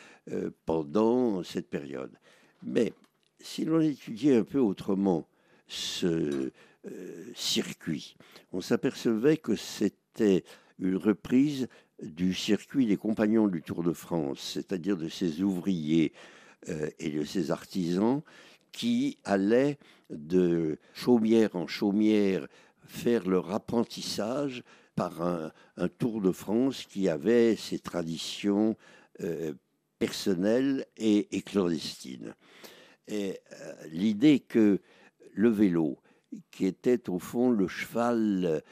pendant 0.66 1.44
cette 1.44 1.70
période. 1.70 2.18
Mais 2.64 2.94
si 3.42 3.66
l'on 3.66 3.82
étudiait 3.82 4.38
un 4.38 4.46
peu 4.46 4.60
autrement 4.60 5.28
ce 5.68 6.54
circuit, 7.36 8.16
on 8.54 8.62
s'apercevait 8.62 9.36
que 9.36 9.58
c'était 9.58 10.46
une 10.80 10.96
reprise 10.96 11.68
du 12.02 12.34
circuit 12.34 12.86
des 12.86 12.98
compagnons 12.98 13.48
du 13.48 13.62
Tour 13.62 13.84
de 13.84 13.94
France, 13.94 14.52
c'est-à-dire 14.54 14.98
de 14.98 15.10
ces 15.10 15.42
ouvriers 15.42 16.14
euh, 16.70 16.90
et 17.00 17.10
de 17.10 17.24
ces 17.24 17.52
artisans 17.52 18.22
qui 18.72 19.18
allaient 19.24 19.78
de 20.10 20.78
chaumière 20.94 21.56
en 21.56 21.68
chaumière 21.68 22.48
faire 22.86 23.28
leur 23.28 23.52
apprentissage 23.52 24.64
par 24.96 25.22
un, 25.22 25.52
Tour 26.00 26.22
de 26.22 26.32
France 26.32 26.86
qui 26.90 27.08
avait 27.08 27.56
ses 27.56 27.78
traditions 27.78 28.76
personnelles 30.00 30.86
et, 30.98 31.42
clandestines. 31.44 32.34
Et 33.08 33.40
l'idée 33.92 34.40
que 34.40 34.80
le 35.34 35.50
vélo, 35.50 35.98
qui 36.52 36.66
était 36.66 37.10
au 37.10 37.20
fond 37.20 37.50
le 37.50 37.68
cheval 37.68 38.64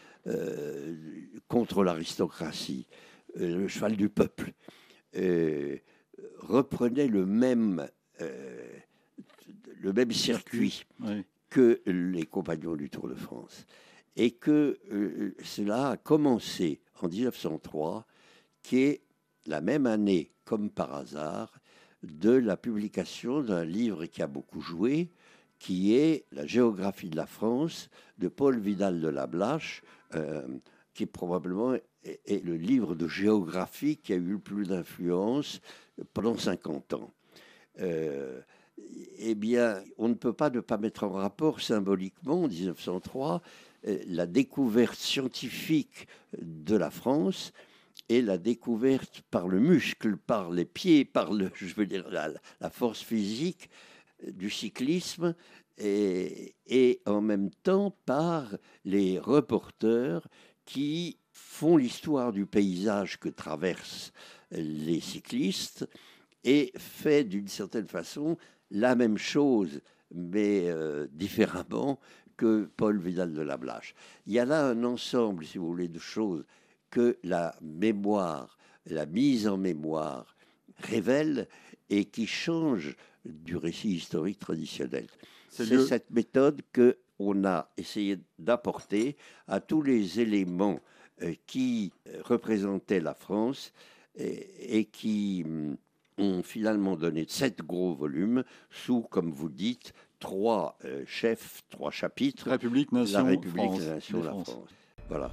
contre 1.47 1.83
l'aristocratie, 1.83 2.87
le 3.35 3.67
cheval 3.67 3.95
du 3.95 4.09
peuple, 4.09 4.53
reprenait 6.39 7.07
le 7.07 7.25
même, 7.25 7.87
le 8.19 9.93
même 9.93 10.11
circuit 10.11 10.85
que 11.55 11.81
les 11.85 12.25
compagnons 12.25 12.75
du 12.75 12.89
Tour 12.89 13.07
de 13.07 13.15
France. 13.15 13.65
Et 14.17 14.31
que 14.31 14.77
euh, 14.91 15.35
cela 15.41 15.91
a 15.91 15.97
commencé 15.97 16.81
en 17.01 17.07
1903, 17.07 18.05
qui 18.61 18.79
est 18.79 19.01
la 19.45 19.61
même 19.61 19.85
année, 19.85 20.33
comme 20.43 20.69
par 20.69 20.93
hasard, 20.93 21.59
de 22.03 22.31
la 22.31 22.57
publication 22.57 23.41
d'un 23.41 23.63
livre 23.63 24.05
qui 24.05 24.21
a 24.21 24.27
beaucoup 24.27 24.59
joué, 24.59 25.11
qui 25.65 25.95
est 25.95 26.25
La 26.31 26.45
géographie 26.45 27.09
de 27.09 27.15
la 27.15 27.25
France 27.25 27.89
de 28.19 28.27
Paul 28.27 28.59
Vidal 28.59 29.01
de 29.01 29.07
la 29.07 29.25
Blache, 29.25 29.81
euh, 30.13 30.45
qui 30.93 31.07
probablement 31.07 31.73
est, 32.03 32.43
le 32.45 32.55
livre 32.55 32.93
de 32.93 33.07
géographie 33.07 33.97
qui 33.97 34.13
a 34.13 34.15
eu 34.15 34.33
le 34.33 34.37
plus 34.37 34.67
d'influence 34.67 35.61
pendant 36.13 36.37
50 36.37 36.93
ans. 36.93 37.11
Euh, 37.79 38.41
eh 39.17 39.33
bien, 39.33 39.81
on 39.97 40.07
ne 40.07 40.13
peut 40.13 40.33
pas 40.33 40.51
ne 40.51 40.59
pas 40.59 40.77
mettre 40.77 41.03
en 41.03 41.09
rapport 41.09 41.59
symboliquement, 41.59 42.43
en 42.43 42.47
1903, 42.47 43.41
euh, 43.87 43.97
la 44.05 44.27
découverte 44.27 44.99
scientifique 44.99 46.07
de 46.37 46.75
la 46.75 46.91
France 46.91 47.53
et 48.07 48.21
la 48.21 48.37
découverte 48.37 49.23
par 49.31 49.47
le 49.47 49.59
muscle, 49.59 50.15
par 50.15 50.51
les 50.51 50.65
pieds, 50.65 51.05
par 51.05 51.33
le, 51.33 51.49
je 51.55 51.73
veux 51.73 51.87
dire, 51.87 52.07
la, 52.11 52.69
force 52.69 53.01
physique 53.01 53.67
du 54.31 54.49
cyclisme 54.49 55.35
et, 55.77 57.01
en 57.05 57.21
même 57.21 57.49
temps 57.63 57.95
par 58.05 58.57
les 58.83 59.19
reporters 59.19 60.27
qui 60.65 61.19
font 61.31 61.77
l'histoire 61.77 62.31
du 62.31 62.45
paysage 62.45 63.19
que 63.19 63.29
traversent 63.29 64.11
les 64.51 64.99
cyclistes 64.99 65.87
et 66.43 66.71
fait 66.77 67.23
d'une 67.23 67.47
certaine 67.47 67.87
façon 67.87 68.37
la 68.71 68.95
même 68.95 69.17
chose, 69.17 69.81
mais 70.13 70.69
euh, 70.69 71.07
différemment 71.11 71.99
que 72.37 72.69
Paul 72.77 72.99
Vidal 72.99 73.33
de 73.33 73.41
la 73.41 73.57
Blache. 73.57 73.95
Il 74.25 74.33
y 74.33 74.39
a 74.39 74.45
là 74.45 74.67
un 74.67 74.83
ensemble, 74.83 75.45
si 75.45 75.57
vous 75.57 75.67
voulez, 75.67 75.87
de 75.87 75.99
choses 75.99 76.45
que 76.89 77.17
la 77.23 77.55
mémoire, 77.61 78.57
la 78.85 79.05
mise 79.05 79.47
en 79.47 79.57
mémoire 79.57 80.35
révèle 80.77 81.47
et 81.89 82.05
qui 82.05 82.27
change 82.27 82.95
du 83.25 83.57
récit 83.57 83.91
historique 83.91 84.39
traditionnel. 84.39 85.07
C'est 85.49 85.79
cette 85.85 86.11
méthode 86.11 86.61
que 86.73 86.97
on 87.17 87.45
a 87.45 87.69
essayé 87.77 88.19
d'apporter 88.39 89.15
à 89.47 89.61
tous 89.61 89.81
les 89.81 90.19
éléments 90.19 90.81
euh, 91.21 91.33
qui 91.47 91.93
représentaient 92.23 92.99
la 92.99 93.13
France 93.13 93.71
et 94.17 94.85
qui 94.85 95.43
hum, 95.45 95.77
ont 96.17 96.43
finalement 96.43 96.95
donné 96.95 97.25
sept 97.27 97.61
gros 97.61 97.93
volumes 97.93 98.43
sous, 98.69 99.01
comme 99.01 99.31
vous 99.31 99.49
dites, 99.49 99.93
trois 100.19 100.77
euh, 100.85 101.03
chefs, 101.05 101.63
trois 101.69 101.91
chapitres. 101.91 102.49
République, 102.49 102.91
Nation, 102.91 103.19
la 103.19 103.25
République, 103.25 103.65
France, 103.65 103.81
Nation, 103.81 104.23
la 104.23 104.29
France. 104.29 104.57
Voilà. 105.09 105.31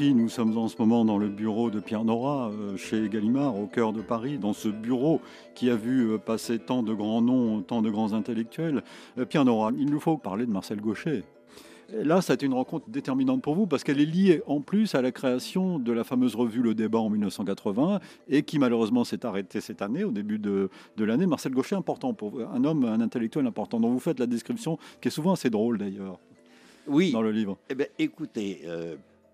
Nous 0.00 0.28
sommes 0.28 0.58
en 0.58 0.66
ce 0.66 0.76
moment 0.78 1.04
dans 1.04 1.18
le 1.18 1.28
bureau 1.28 1.70
de 1.70 1.78
Pierre 1.78 2.04
Nora, 2.04 2.50
euh, 2.50 2.76
chez 2.76 3.08
Gallimard, 3.08 3.56
au 3.56 3.66
cœur 3.66 3.92
de 3.92 4.02
Paris, 4.02 4.38
dans 4.38 4.52
ce 4.52 4.68
bureau 4.68 5.20
qui 5.54 5.70
a 5.70 5.76
vu 5.76 6.10
euh, 6.10 6.18
passer 6.18 6.58
tant 6.58 6.82
de 6.82 6.92
grands 6.92 7.22
noms, 7.22 7.62
tant 7.62 7.80
de 7.80 7.90
grands 7.90 8.12
intellectuels. 8.12 8.82
Euh, 9.18 9.24
Pierre 9.24 9.44
Nora, 9.44 9.70
il 9.78 9.88
nous 9.88 10.00
faut 10.00 10.16
parler 10.16 10.46
de 10.46 10.50
Marcel 10.50 10.80
Gauchet. 10.80 11.22
Là, 11.92 12.22
ça 12.22 12.32
a 12.32 12.34
été 12.34 12.46
une 12.46 12.54
rencontre 12.54 12.90
déterminante 12.90 13.40
pour 13.40 13.54
vous 13.54 13.66
parce 13.66 13.84
qu'elle 13.84 14.00
est 14.00 14.06
liée 14.06 14.42
en 14.48 14.60
plus 14.60 14.96
à 14.96 15.02
la 15.02 15.12
création 15.12 15.78
de 15.78 15.92
la 15.92 16.02
fameuse 16.02 16.34
revue 16.34 16.62
Le 16.62 16.74
Débat 16.74 16.98
en 16.98 17.10
1980 17.10 18.00
et 18.28 18.42
qui 18.42 18.58
malheureusement 18.58 19.04
s'est 19.04 19.24
arrêtée 19.24 19.60
cette 19.60 19.80
année, 19.80 20.02
au 20.02 20.10
début 20.10 20.38
de, 20.38 20.70
de 20.96 21.04
l'année. 21.04 21.26
Marcel 21.26 21.52
Gauchet, 21.52 21.76
important 21.76 22.14
pour 22.14 22.40
un 22.40 22.64
homme, 22.64 22.84
un 22.84 23.00
intellectuel 23.00 23.46
important 23.46 23.78
dont 23.78 23.90
vous 23.90 24.00
faites 24.00 24.18
la 24.18 24.26
description, 24.26 24.76
qui 25.00 25.08
est 25.08 25.12
souvent 25.12 25.34
assez 25.34 25.50
drôle 25.50 25.78
d'ailleurs. 25.78 26.18
Oui. 26.88 27.12
Dans 27.12 27.22
le 27.22 27.30
livre. 27.30 27.58
Eh 27.70 27.74
bien, 27.74 27.86
écoutez, 27.98 28.62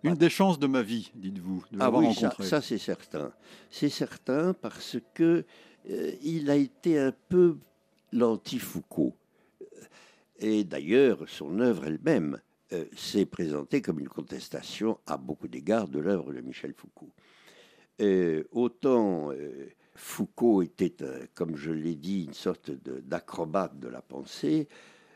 une 0.02 0.14
des 0.14 0.30
chances 0.30 0.58
de 0.58 0.66
ma 0.66 0.82
vie, 0.82 1.10
dites-vous, 1.14 1.64
de 1.70 1.76
ah 1.80 1.84
l'avoir 1.84 2.02
oui, 2.02 2.08
rencontré. 2.08 2.44
Ça, 2.44 2.60
c'est 2.60 2.78
certain. 2.78 3.32
C'est 3.70 3.88
certain 3.88 4.54
parce 4.54 4.96
que 5.14 5.44
euh, 5.88 6.12
il 6.22 6.50
a 6.50 6.56
été 6.56 6.98
un 6.98 7.12
peu 7.28 7.58
l'anti-Foucault. 8.12 9.14
Et 10.38 10.64
d'ailleurs, 10.64 11.28
son 11.28 11.60
œuvre 11.60 11.86
elle-même 11.86 12.40
euh, 12.72 12.84
s'est 12.96 13.26
présentée 13.26 13.82
comme 13.82 14.00
une 14.00 14.08
contestation 14.08 14.98
à 15.06 15.16
beaucoup 15.16 15.48
d'égards 15.48 15.88
de 15.88 15.98
l'œuvre 15.98 16.32
de 16.32 16.40
Michel 16.40 16.72
Foucault. 16.72 17.12
Euh, 18.00 18.44
autant 18.52 19.30
Foucault 19.94 20.62
était, 20.62 20.94
comme 21.34 21.56
je 21.56 21.70
l'ai 21.70 21.94
dit, 21.94 22.24
une 22.24 22.32
sorte 22.32 22.70
d'acrobate 22.70 23.78
de 23.78 23.88
la 23.88 24.00
pensée, 24.00 24.66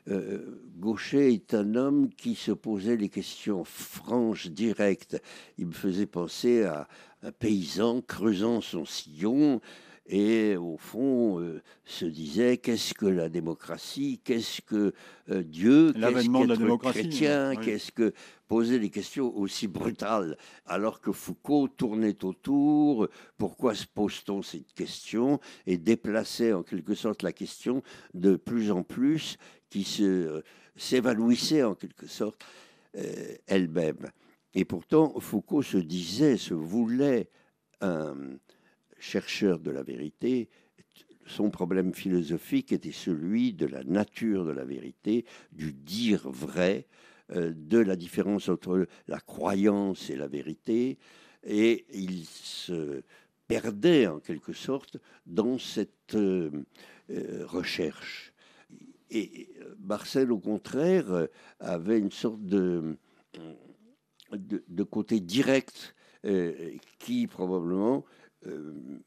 euh, 0.09 0.61
Gaucher 0.77 1.33
est 1.33 1.55
un 1.55 1.75
homme 1.75 2.11
qui 2.11 2.35
se 2.35 2.53
posait 2.53 2.97
les 2.97 3.09
questions 3.09 3.65
franches, 3.65 4.49
directes. 4.49 5.21
Il 5.59 5.67
me 5.69 5.73
faisait 5.73 6.07
penser 6.07 6.65
à 6.65 6.89
un 7.23 7.33
paysan 7.33 8.03
creusant 8.03 8.61
son 8.61 8.85
sillon 8.85 9.61
et 10.07 10.57
au 10.57 10.77
fond 10.77 11.41
euh, 11.41 11.63
se 11.87 12.05
disait 12.05 12.59
qu'est-ce 12.59 12.93
que 12.93 13.07
la 13.07 13.31
démocratie, 13.31 14.21
qu'est-ce 14.23 14.61
que 14.61 14.93
euh, 15.31 15.43
Dieu, 15.43 15.95
qu'est-ce 15.95 16.29
qu'être 16.29 16.77
chrétien, 16.79 17.57
qu'est-ce 17.57 17.91
que 17.91 18.13
poser 18.47 18.79
des 18.79 18.91
questions 18.91 19.35
aussi 19.35 19.67
brutales? 19.67 20.37
Alors 20.67 21.01
que 21.01 21.11
Foucault 21.11 21.69
tournait 21.69 22.23
autour, 22.23 23.09
pourquoi 23.39 23.75
se 23.75 23.87
pose-t-on 23.87 24.43
cette 24.43 24.75
question? 24.75 25.41
Et 25.67 25.79
déplaçait 25.79 26.53
en 26.53 26.63
quelque 26.63 26.95
sorte 26.95 27.23
la 27.23 27.33
question 27.33 27.83
de 28.13 28.37
plus 28.37 28.71
en 28.71 28.83
plus 28.83 29.39
qui 29.75 29.83
se, 29.83 30.41
s'évanouissait 30.77 31.65
en 31.65 31.75
quelque 31.75 32.07
sorte 32.07 32.47
euh, 32.97 33.35
elle-même. 33.49 34.13
Et 34.55 34.65
pourtant, 34.65 35.19
Foucault 35.19 35.63
se 35.63 35.79
disait, 35.79 36.37
se 36.37 36.55
voulait 36.55 37.29
un 37.81 38.15
chercheur 39.01 39.59
de 39.59 39.73
la 39.73 39.83
vérité. 39.83 40.49
Son 41.27 41.51
problème 41.51 41.93
philosophique 41.93 42.71
était 42.71 42.93
celui 42.93 43.53
de 43.53 43.67
la 43.67 43.83
nature 43.83 44.45
de 44.45 44.53
la 44.53 44.65
vérité, 44.65 45.25
du 45.51 45.73
dire 45.73 46.31
vrai, 46.31 46.87
euh, 47.33 47.53
de 47.53 47.79
la 47.79 47.97
différence 47.97 48.49
entre 48.49 48.87
la 49.09 49.19
croyance 49.19 50.09
et 50.09 50.15
la 50.15 50.29
vérité. 50.29 50.99
Et 51.43 51.85
il 51.93 52.27
se 52.27 53.03
perdait 53.49 54.07
en 54.07 54.21
quelque 54.21 54.53
sorte 54.53 54.99
dans 55.27 55.59
cette 55.59 56.17
recherche. 57.49 58.34
Et 59.11 59.51
Marcel, 59.81 60.33
au 60.33 60.39
contraire, 60.39 61.29
avait 61.61 61.99
une 61.99 62.11
sorte 62.11 62.45
de, 62.45 62.97
de, 64.33 64.83
côté 64.83 65.21
direct 65.21 65.95
qui 66.99 67.27
probablement 67.27 68.05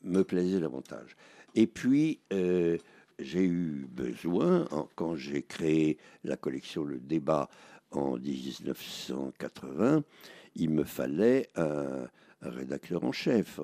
me 0.03 0.21
plaisait 0.23 0.59
davantage. 0.59 1.15
Et 1.55 1.67
puis, 1.67 2.21
j'ai 2.29 3.43
eu 3.43 3.87
besoin, 3.89 4.67
quand 4.95 5.15
j'ai 5.15 5.41
créé 5.41 5.97
la 6.23 6.37
collection 6.37 6.83
Le 6.83 6.99
Débat 6.99 7.49
en 7.91 8.17
1980, 8.17 10.03
il 10.55 10.69
me 10.69 10.83
fallait 10.83 11.49
un, 11.55 12.07
rédacteur 12.41 13.03
en 13.03 13.11
chef. 13.11 13.59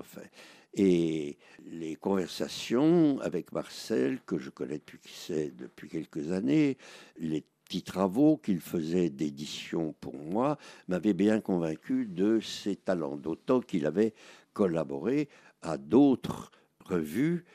Et 0.75 1.37
les 1.65 1.95
conversations 1.95 3.19
avec 3.21 3.51
Marcel, 3.51 4.19
que 4.25 4.39
je 4.39 4.49
connais 4.49 4.79
depuis, 4.79 5.89
quelques 5.89 6.31
années, 6.31 6.77
les 7.17 7.43
petits 7.65 7.83
travaux 7.83 8.37
qu'il 8.37 8.59
faisait 8.59 9.09
d'édition 9.09 9.93
pour 9.99 10.15
moi, 10.15 10.57
m'avaient 10.87 11.13
bien 11.13 11.41
convaincu 11.41 12.05
de 12.07 12.39
ses 12.39 12.75
talents, 12.75 13.17
d'autant 13.17 13.61
qu'il 13.61 13.85
avait 13.85 14.13
collaboré 14.53 15.29
à 15.61 15.77
d'autres 15.77 16.51
revues 16.79 17.45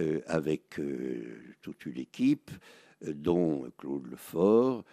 euh, 0.00 0.20
avec 0.26 0.80
euh, 0.80 1.40
toute 1.62 1.86
une 1.86 1.98
équipe, 1.98 2.50
euh, 3.06 3.12
dont 3.14 3.70
Claude 3.78 4.08
Lefort, 4.08 4.84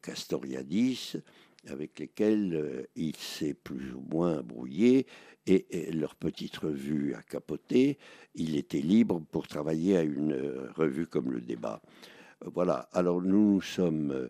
Castoriadis, 0.00 1.16
avec 1.68 1.98
lesquels 1.98 2.86
il 2.96 3.16
s'est 3.16 3.54
plus 3.54 3.92
ou 3.94 4.02
moins 4.10 4.42
brouillé, 4.42 5.06
et, 5.46 5.90
leur 5.92 6.14
petite 6.14 6.56
revue 6.56 7.14
a 7.14 7.22
capoté. 7.22 7.98
Il 8.34 8.56
était 8.56 8.80
libre 8.80 9.20
pour 9.30 9.48
travailler 9.48 9.96
à 9.96 10.02
une 10.02 10.36
revue 10.74 11.06
comme 11.06 11.32
Le 11.32 11.40
Débat. 11.40 11.82
Voilà, 12.44 12.88
alors 12.92 13.22
nous, 13.22 13.54
nous 13.54 13.60
sommes... 13.60 14.28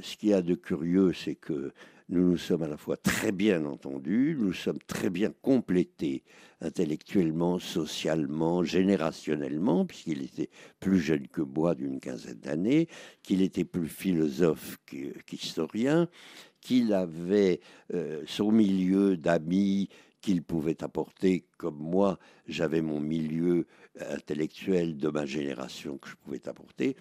Ce 0.00 0.16
qu'il 0.16 0.28
y 0.28 0.32
a 0.32 0.42
de 0.42 0.54
curieux, 0.54 1.12
c'est 1.12 1.34
que 1.34 1.72
nous 2.08 2.32
nous 2.32 2.36
sommes 2.36 2.62
à 2.62 2.68
la 2.68 2.76
fois 2.76 2.96
très 2.96 3.32
bien 3.32 3.64
entendus, 3.64 4.36
nous 4.38 4.52
sommes 4.52 4.78
très 4.86 5.08
bien 5.08 5.32
complétés 5.42 6.24
intellectuellement, 6.60 7.58
socialement, 7.58 8.62
générationnellement, 8.62 9.86
puisqu'il 9.86 10.22
était 10.22 10.50
plus 10.78 11.00
jeune 11.00 11.26
que 11.26 11.40
moi 11.40 11.74
d'une 11.74 12.00
quinzaine 12.00 12.38
d'années, 12.38 12.88
qu'il 13.22 13.40
était 13.40 13.64
plus 13.64 13.88
philosophe 13.88 14.78
qu'historien, 15.26 16.08
qu'il 16.62 16.94
avait 16.94 17.60
euh, 17.92 18.22
son 18.26 18.50
milieu 18.50 19.18
d'amis 19.18 19.90
qu'il 20.22 20.42
pouvait 20.42 20.82
apporter, 20.82 21.44
comme 21.58 21.76
moi, 21.78 22.18
j'avais 22.46 22.80
mon 22.80 23.00
milieu 23.00 23.66
intellectuel 24.00 24.96
de 24.96 25.08
ma 25.08 25.26
génération 25.26 25.98
que 25.98 26.08
je 26.08 26.14
pouvais 26.14 26.48
apporter 26.48 26.96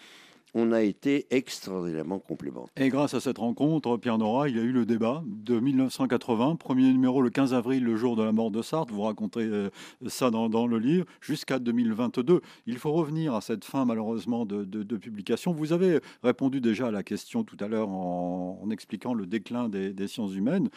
on 0.54 0.72
a 0.72 0.82
été 0.82 1.28
extraordinairement 1.30 2.20
complémentaires. 2.20 2.84
Et 2.84 2.90
grâce 2.90 3.14
à 3.14 3.22
cette 3.22 3.38
rencontre, 3.38 3.98
Pierre 3.98 4.18
Nora, 4.18 4.50
il 4.50 4.58
y 4.58 4.60
a 4.60 4.64
eu 4.64 4.72
le 4.72 4.86
débat 4.86 5.24
de 5.26 5.60
1980, 5.60 6.58
premier 6.58 6.92
numéro 6.92 7.22
le 7.22 7.30
15 7.30 7.54
avril, 7.54 7.84
le 7.84 7.96
jour 7.96 8.16
de 8.16 8.24
la 8.24 8.32
mort 8.32 8.52
de 8.52 8.62
Sartre. 8.62 8.94
Vous 8.94 9.04
racontez 9.04 9.42
euh, 9.42 9.70
ça 10.08 10.30
dans, 10.30 10.68
le 10.68 10.78
livre, 10.78 11.06
jusqu'à 11.22 11.60
2022. 11.60 12.42
Il 12.66 12.78
faut 12.78 12.92
revenir 12.92 13.34
à 13.34 13.42
cette 13.42 13.64
fin, 13.64 13.86
malheureusement, 13.86 14.46
de, 14.46 14.66
publication. 14.98 15.54
Vous 15.54 15.74
avez 15.74 16.00
répondu 16.22 16.60
déjà 16.60 16.88
à 16.88 16.92
la 16.92 17.04
question 17.04 17.44
tout 17.44 17.58
à 17.60 17.68
l'heure 17.68 17.90
en, 17.90 18.68
expliquant 18.72 19.14
le 19.14 19.26
déclin 19.26 19.70
des, 19.70 20.08
sciences 20.08 20.34
humaines. 20.34 20.70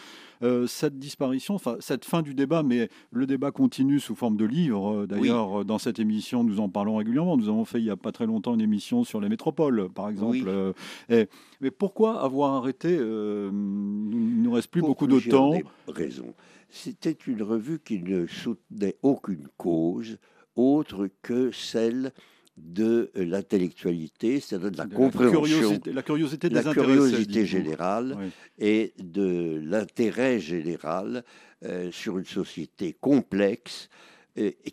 Euh, 0.43 0.66
cette 0.66 0.99
disparition, 0.99 1.55
enfin, 1.55 1.77
cette 1.81 2.05
fin 2.05 2.22
du 2.22 2.35
débat, 2.35 2.62
mais 2.62 2.89
le 3.11 3.27
débat 3.27 3.51
continue 3.51 3.99
sous 3.99 4.14
forme 4.14 4.37
de 4.37 4.45
livre. 4.45 5.07
D'ailleurs, 5.07 5.64
dans 5.64 5.79
cette 5.79 5.99
émission, 5.99 6.45
nous 6.45 6.61
en 6.61 6.68
parlons 6.68 6.97
régulièrement. 6.97 7.37
Nous 7.37 7.49
avons 7.49 7.64
fait 7.64 7.79
il 7.79 7.85
n'y 7.85 7.91
a 7.91 7.97
pas 7.97 8.12
très 8.12 8.27
longtemps 8.27 8.55
une 8.55 8.61
émission 8.61 9.05
sur 9.05 9.20
les 9.20 9.29
métropoles 9.29 9.64
par 9.95 10.09
exemple. 10.09 10.39
Euh, 10.47 10.73
mais 11.61 11.71
pourquoi 11.71 12.23
avoir 12.23 12.55
arrêté 12.55 12.97
euh, 12.99 13.51
Il 13.53 14.39
ne 14.39 14.43
nous 14.43 14.53
reste 14.53 14.71
plus 14.71 14.81
beaucoup 14.81 15.07
de 15.07 15.21
temps. 15.21 15.55
Raison. 15.89 16.35
C'était 16.71 17.17
une 17.27 17.43
revue 17.43 17.79
qui 17.79 18.01
ne 18.01 18.27
soutenait 18.27 18.97
aucune 19.03 19.47
cause 19.57 20.19
autre 20.57 21.09
que 21.23 21.51
celle 21.53 22.12
de 22.57 23.11
l'intellectualité, 23.15 24.39
c'est-à-dire 24.39 24.71
de 24.71 24.79
la 24.79 24.87
compréhension, 24.87 25.81
la 25.93 26.03
curiosité, 26.03 26.49
la 26.49 26.62
curiosité 26.62 27.47
générale 27.47 28.17
et 28.59 28.93
de 28.99 29.61
l'intérêt 29.65 30.39
général 30.39 31.25
euh, 31.65 31.91
sur 31.91 32.19
une 32.19 32.25
société 32.25 32.93
complexe 33.01 33.89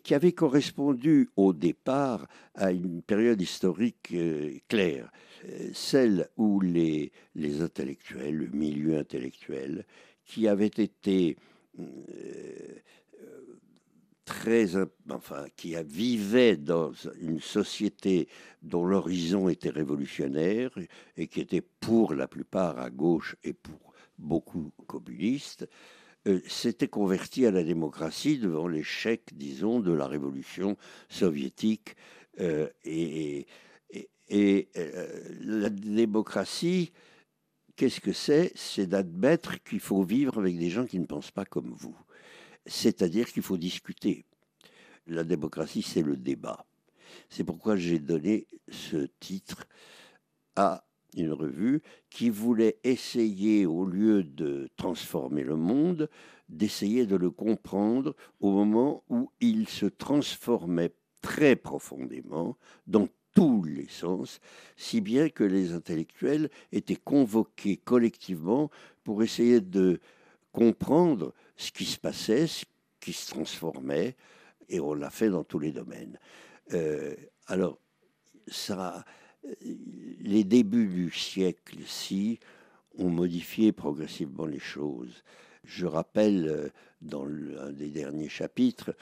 qui 0.02 0.14
avait 0.14 0.32
correspondu 0.32 1.30
au 1.36 1.52
départ 1.52 2.26
à 2.54 2.72
une 2.72 3.02
période 3.02 3.40
historique 3.40 4.10
euh, 4.12 4.58
claire, 4.68 5.10
euh, 5.44 5.70
celle 5.72 6.28
où 6.36 6.60
les, 6.60 7.12
les 7.34 7.60
intellectuels, 7.60 8.36
le 8.36 8.48
milieu 8.48 8.98
intellectuel, 8.98 9.86
qui 10.24 10.48
avait 10.48 10.66
été 10.66 11.36
euh, 11.78 11.84
très, 14.24 14.76
enfin, 15.10 15.44
qui 15.56 15.74
vivait 15.84 16.56
dans 16.56 16.92
une 17.20 17.40
société 17.40 18.28
dont 18.62 18.84
l'horizon 18.84 19.48
était 19.48 19.70
révolutionnaire 19.70 20.70
et 21.16 21.28
qui 21.28 21.40
était 21.40 21.62
pour 21.80 22.14
la 22.14 22.26
plupart 22.26 22.78
à 22.78 22.90
gauche 22.90 23.36
et 23.44 23.52
pour 23.52 23.92
beaucoup 24.18 24.72
communistes, 24.86 25.68
euh, 26.28 26.40
s'était 26.46 26.88
converti 26.88 27.46
à 27.46 27.50
la 27.50 27.64
démocratie 27.64 28.38
devant 28.38 28.68
l'échec, 28.68 29.22
disons, 29.32 29.80
de 29.80 29.92
la 29.92 30.06
révolution 30.06 30.76
soviétique. 31.08 31.96
Euh, 32.40 32.68
et, 32.84 33.46
euh, 34.30 35.36
la 35.40 35.68
démocratie, 35.68 36.92
qu'est-ce 37.76 38.00
que 38.00 38.12
c'est? 38.12 38.52
C'est 38.54 38.86
d'admettre 38.86 39.62
qu'il 39.64 39.80
faut 39.80 40.04
vivre 40.04 40.38
avec 40.38 40.58
des 40.58 40.70
gens 40.70 40.86
qui 40.86 41.00
ne 41.00 41.06
pensent 41.06 41.32
pas 41.32 41.44
comme 41.44 41.72
vous. 41.72 41.96
C'est-à-dire 42.66 43.30
qu'il 43.30 43.42
faut 43.42 43.58
discuter. 43.58 44.24
La 45.08 45.24
démocratie, 45.24 45.82
c'est 45.82 46.02
le 46.02 46.16
débat. 46.16 46.64
C'est 47.28 47.44
pourquoi 47.44 47.76
j'ai 47.76 47.98
donné 47.98 48.46
ce 48.70 49.08
titre 49.18 49.66
à 50.54 50.84
une 51.16 51.32
revue 51.32 51.82
qui 52.10 52.30
voulait 52.30 52.78
essayer, 52.84 53.66
au 53.66 53.84
lieu 53.84 54.22
de 54.22 54.68
transformer 54.76 55.42
le 55.42 55.56
monde, 55.56 56.08
d'essayer 56.48 57.06
de 57.06 57.16
le 57.16 57.30
comprendre 57.30 58.14
au 58.40 58.50
moment 58.50 59.04
où 59.08 59.30
il 59.40 59.68
se 59.68 59.86
transformait 59.86 60.92
très 61.20 61.56
profondément 61.56 62.56
dans 62.86 63.08
tous 63.34 63.64
les 63.64 63.88
sens, 63.88 64.40
si 64.76 65.00
bien 65.00 65.28
que 65.30 65.44
les 65.44 65.72
intellectuels 65.72 66.50
étaient 66.70 66.96
convoqués 66.96 67.78
collectivement 67.78 68.70
pour 69.04 69.22
essayer 69.22 69.60
de 69.60 70.00
comprendre 70.52 71.32
ce 71.56 71.72
qui 71.72 71.86
se 71.86 71.98
passait, 71.98 72.46
ce 72.46 72.64
qui 73.00 73.12
se 73.12 73.30
transformait, 73.30 74.16
et 74.68 74.80
on 74.80 74.94
l'a 74.94 75.10
fait 75.10 75.30
dans 75.30 75.44
tous 75.44 75.58
les 75.58 75.72
domaines. 75.72 76.18
Euh, 76.72 77.14
alors, 77.46 77.78
ça, 78.48 79.04
les 80.20 80.44
débuts 80.44 80.86
du 80.86 81.10
siècle-ci 81.10 82.38
ont 82.98 83.10
modifié 83.10 83.72
progressivement 83.72 84.46
les 84.46 84.58
choses. 84.58 85.22
Je 85.64 85.86
rappelle 85.86 86.48
euh, 86.48 86.68
dans 87.00 87.24
un 87.24 87.72
des 87.72 87.90
derniers 87.90 88.28
chapitres 88.28 88.94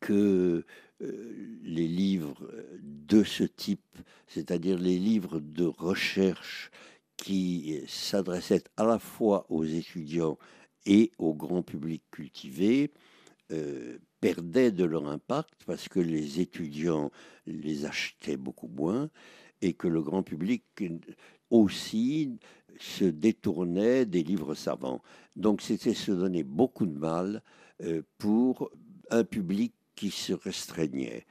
que 0.00 0.64
euh, 1.02 1.58
les 1.62 1.88
livres 1.88 2.50
de 2.82 3.24
ce 3.24 3.44
type, 3.44 3.98
c'est-à-dire 4.26 4.78
les 4.78 4.98
livres 4.98 5.40
de 5.40 5.64
recherche 5.64 6.70
qui 7.16 7.80
s'adressaient 7.86 8.64
à 8.76 8.84
la 8.84 8.98
fois 8.98 9.46
aux 9.48 9.64
étudiants 9.64 10.38
et 10.86 11.12
au 11.18 11.34
grand 11.34 11.62
public 11.62 12.02
cultivé, 12.10 12.90
euh, 13.52 13.98
perdaient 14.20 14.70
de 14.72 14.84
leur 14.84 15.06
impact 15.08 15.64
parce 15.66 15.88
que 15.88 16.00
les 16.00 16.40
étudiants 16.40 17.10
les 17.46 17.84
achetaient 17.84 18.36
beaucoup 18.36 18.68
moins 18.68 19.10
et 19.62 19.72
que 19.72 19.88
le 19.88 20.02
grand 20.02 20.22
public 20.22 20.64
aussi 21.50 22.36
se 22.78 23.04
détournait 23.04 24.04
des 24.04 24.22
livres 24.22 24.54
savants. 24.54 25.02
Donc 25.36 25.62
c'était 25.62 25.94
se 25.94 26.12
donner 26.12 26.42
beaucoup 26.42 26.86
de 26.86 26.98
mal 26.98 27.42
euh, 27.82 28.02
pour 28.18 28.70
un 29.10 29.24
public 29.24 29.72
qui 29.94 30.10
se 30.10 30.32
restreignait. 30.32 31.26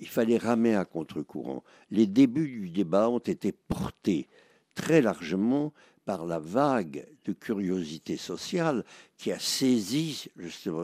Il 0.00 0.08
fallait 0.08 0.36
ramer 0.36 0.74
à 0.74 0.84
contre-courant. 0.84 1.64
Les 1.90 2.06
débuts 2.06 2.48
du 2.48 2.70
débat 2.70 3.08
ont 3.08 3.18
été 3.18 3.52
portés 3.52 4.28
très 4.74 5.00
largement 5.02 5.72
par 6.10 6.26
la 6.26 6.40
vague 6.40 7.06
de 7.24 7.32
curiosité 7.32 8.16
sociale 8.16 8.84
qui 9.16 9.30
a 9.30 9.38
saisi 9.38 10.26
justement 10.36 10.82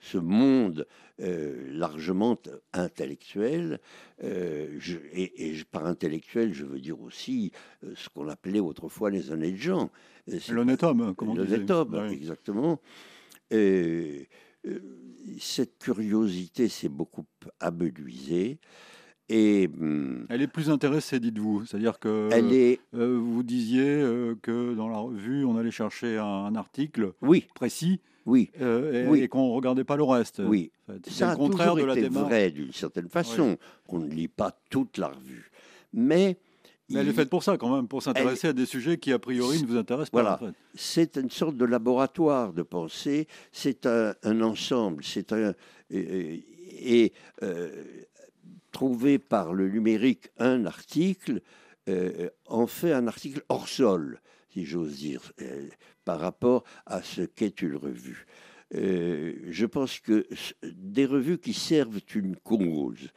ce 0.00 0.18
monde 0.18 0.88
euh, 1.20 1.70
largement 1.72 2.36
intellectuel. 2.72 3.78
Euh, 4.24 4.80
et, 5.12 5.54
par 5.70 5.86
intellectuel, 5.86 6.52
je 6.52 6.64
veux 6.64 6.80
dire 6.80 7.00
aussi 7.00 7.52
euh, 7.84 7.92
ce 7.94 8.08
qu'on 8.08 8.28
appelait 8.28 8.58
autrefois 8.58 9.08
les 9.10 9.30
honnêtes 9.30 9.54
gens. 9.54 9.88
L'honnête 10.48 10.82
homme, 10.82 11.14
comme 11.14 11.28
on 11.28 11.34
L'honnête 11.36 11.70
homme, 11.70 12.08
exactement. 12.10 12.80
cette 15.38 15.78
curiosité 15.78 16.68
s'est 16.68 16.88
beaucoup 16.88 17.24
amenuisée. 17.60 18.58
Et, 19.32 19.70
hum, 19.80 20.26
elle 20.28 20.42
est 20.42 20.48
plus 20.48 20.70
intéressée, 20.70 21.20
dites-vous. 21.20 21.64
C'est-à-dire 21.64 21.98
que 22.00 22.28
elle 22.32 22.52
est, 22.52 22.80
euh, 22.94 23.16
vous 23.22 23.44
disiez 23.44 23.84
euh, 23.86 24.34
que 24.42 24.74
dans 24.74 24.88
la 24.88 24.98
revue, 24.98 25.44
on 25.44 25.56
allait 25.56 25.70
chercher 25.70 26.18
un, 26.18 26.24
un 26.24 26.54
article 26.56 27.12
oui, 27.22 27.46
précis 27.54 28.00
oui, 28.26 28.50
euh, 28.60 29.04
et, 29.04 29.08
Oui. 29.08 29.20
et 29.22 29.28
qu'on 29.28 29.48
ne 29.48 29.52
regardait 29.54 29.84
pas 29.84 29.96
le 29.96 30.02
reste. 30.02 30.42
oui. 30.44 30.72
En 30.88 30.92
fait. 30.94 31.20
Le 31.20 31.26
a 31.26 31.36
contraire 31.36 31.68
toujours 31.74 31.82
de 31.82 31.84
la 31.86 31.92
été 31.92 32.02
démarche. 32.08 32.26
vrai 32.26 32.50
d'une 32.50 32.72
certaine 32.72 33.08
façon. 33.08 33.56
On 33.88 33.98
ne 34.00 34.08
lit 34.10 34.28
pas 34.28 34.52
toute 34.68 34.98
la 34.98 35.08
revue, 35.08 35.50
mais, 35.92 36.36
Mais 36.88 37.00
elle 37.00 37.08
est 37.08 37.12
faite 37.12 37.30
pour 37.30 37.44
ça, 37.44 37.56
quand 37.56 37.74
même, 37.74 37.86
pour 37.86 38.02
s'intéresser 38.02 38.48
à 38.48 38.52
des 38.52 38.66
sujets 38.66 38.98
qui, 38.98 39.12
a 39.12 39.18
priori, 39.20 39.62
ne 39.62 39.66
vous 39.66 39.76
intéressent 39.76 40.10
pas. 40.10 40.34
En 40.34 40.38
fait. 40.38 40.54
c'est 40.74 41.16
une 41.16 41.30
sorte 41.30 41.56
de 41.56 41.64
laboratoire 41.64 42.52
de 42.52 42.62
pensée, 42.62 43.28
c'est 43.52 43.86
un, 43.86 44.12
un 44.24 44.40
ensemble, 44.42 45.04
c'est 45.04 45.32
un 45.32 45.54
et, 45.92 46.44
et, 46.82 47.12
euh, 47.42 47.70
trouver 48.70 49.18
par 49.18 49.52
le 49.52 49.68
numérique 49.68 50.30
un 50.38 50.66
article 50.66 51.42
euh, 51.88 52.28
en 52.46 52.66
fait 52.66 52.92
un 52.92 53.06
article 53.06 53.42
hors 53.48 53.68
sol, 53.68 54.20
si 54.52 54.64
j'ose 54.64 54.96
dire, 54.96 55.32
euh, 55.40 55.68
par 56.04 56.20
rapport 56.20 56.64
à 56.86 57.02
ce 57.02 57.22
qu'est 57.22 57.62
une 57.62 57.76
revue. 57.76 58.26
Euh, 58.74 59.34
je 59.48 59.66
pense 59.66 59.98
que 59.98 60.26
des 60.62 61.06
revues 61.06 61.38
qui 61.38 61.52
servent 61.52 62.00
une 62.14 62.36
cause, 62.36 63.08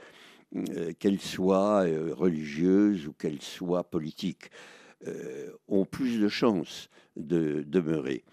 euh, 0.55 0.93
qu'elle 0.93 1.19
soit 1.19 1.85
euh, 1.85 2.13
religieuse 2.13 3.07
ou 3.07 3.13
qu'elle 3.13 3.41
soit 3.41 3.83
politique, 3.83 4.49
euh, 5.07 5.51
ont 5.67 5.85
plus 5.85 6.19
de 6.19 6.27
chances 6.27 6.89
de 7.15 7.63
demeurer. 7.67 8.23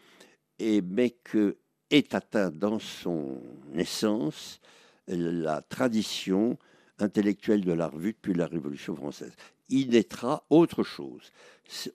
Et, 0.58 0.80
mais 0.80 1.10
que 1.10 1.56
est 1.90 2.14
atteint 2.14 2.50
dans 2.50 2.78
son 2.78 3.42
essence 3.74 4.60
la 5.08 5.60
tradition 5.60 6.56
intellectuelle 7.03 7.62
de 7.62 7.72
la 7.72 7.88
revue 7.88 8.12
depuis 8.12 8.34
la 8.34 8.46
Révolution 8.46 8.94
française. 8.94 9.32
Il 9.68 9.90
naîtra 9.90 10.44
autre 10.51 10.82
chose. 10.82 11.30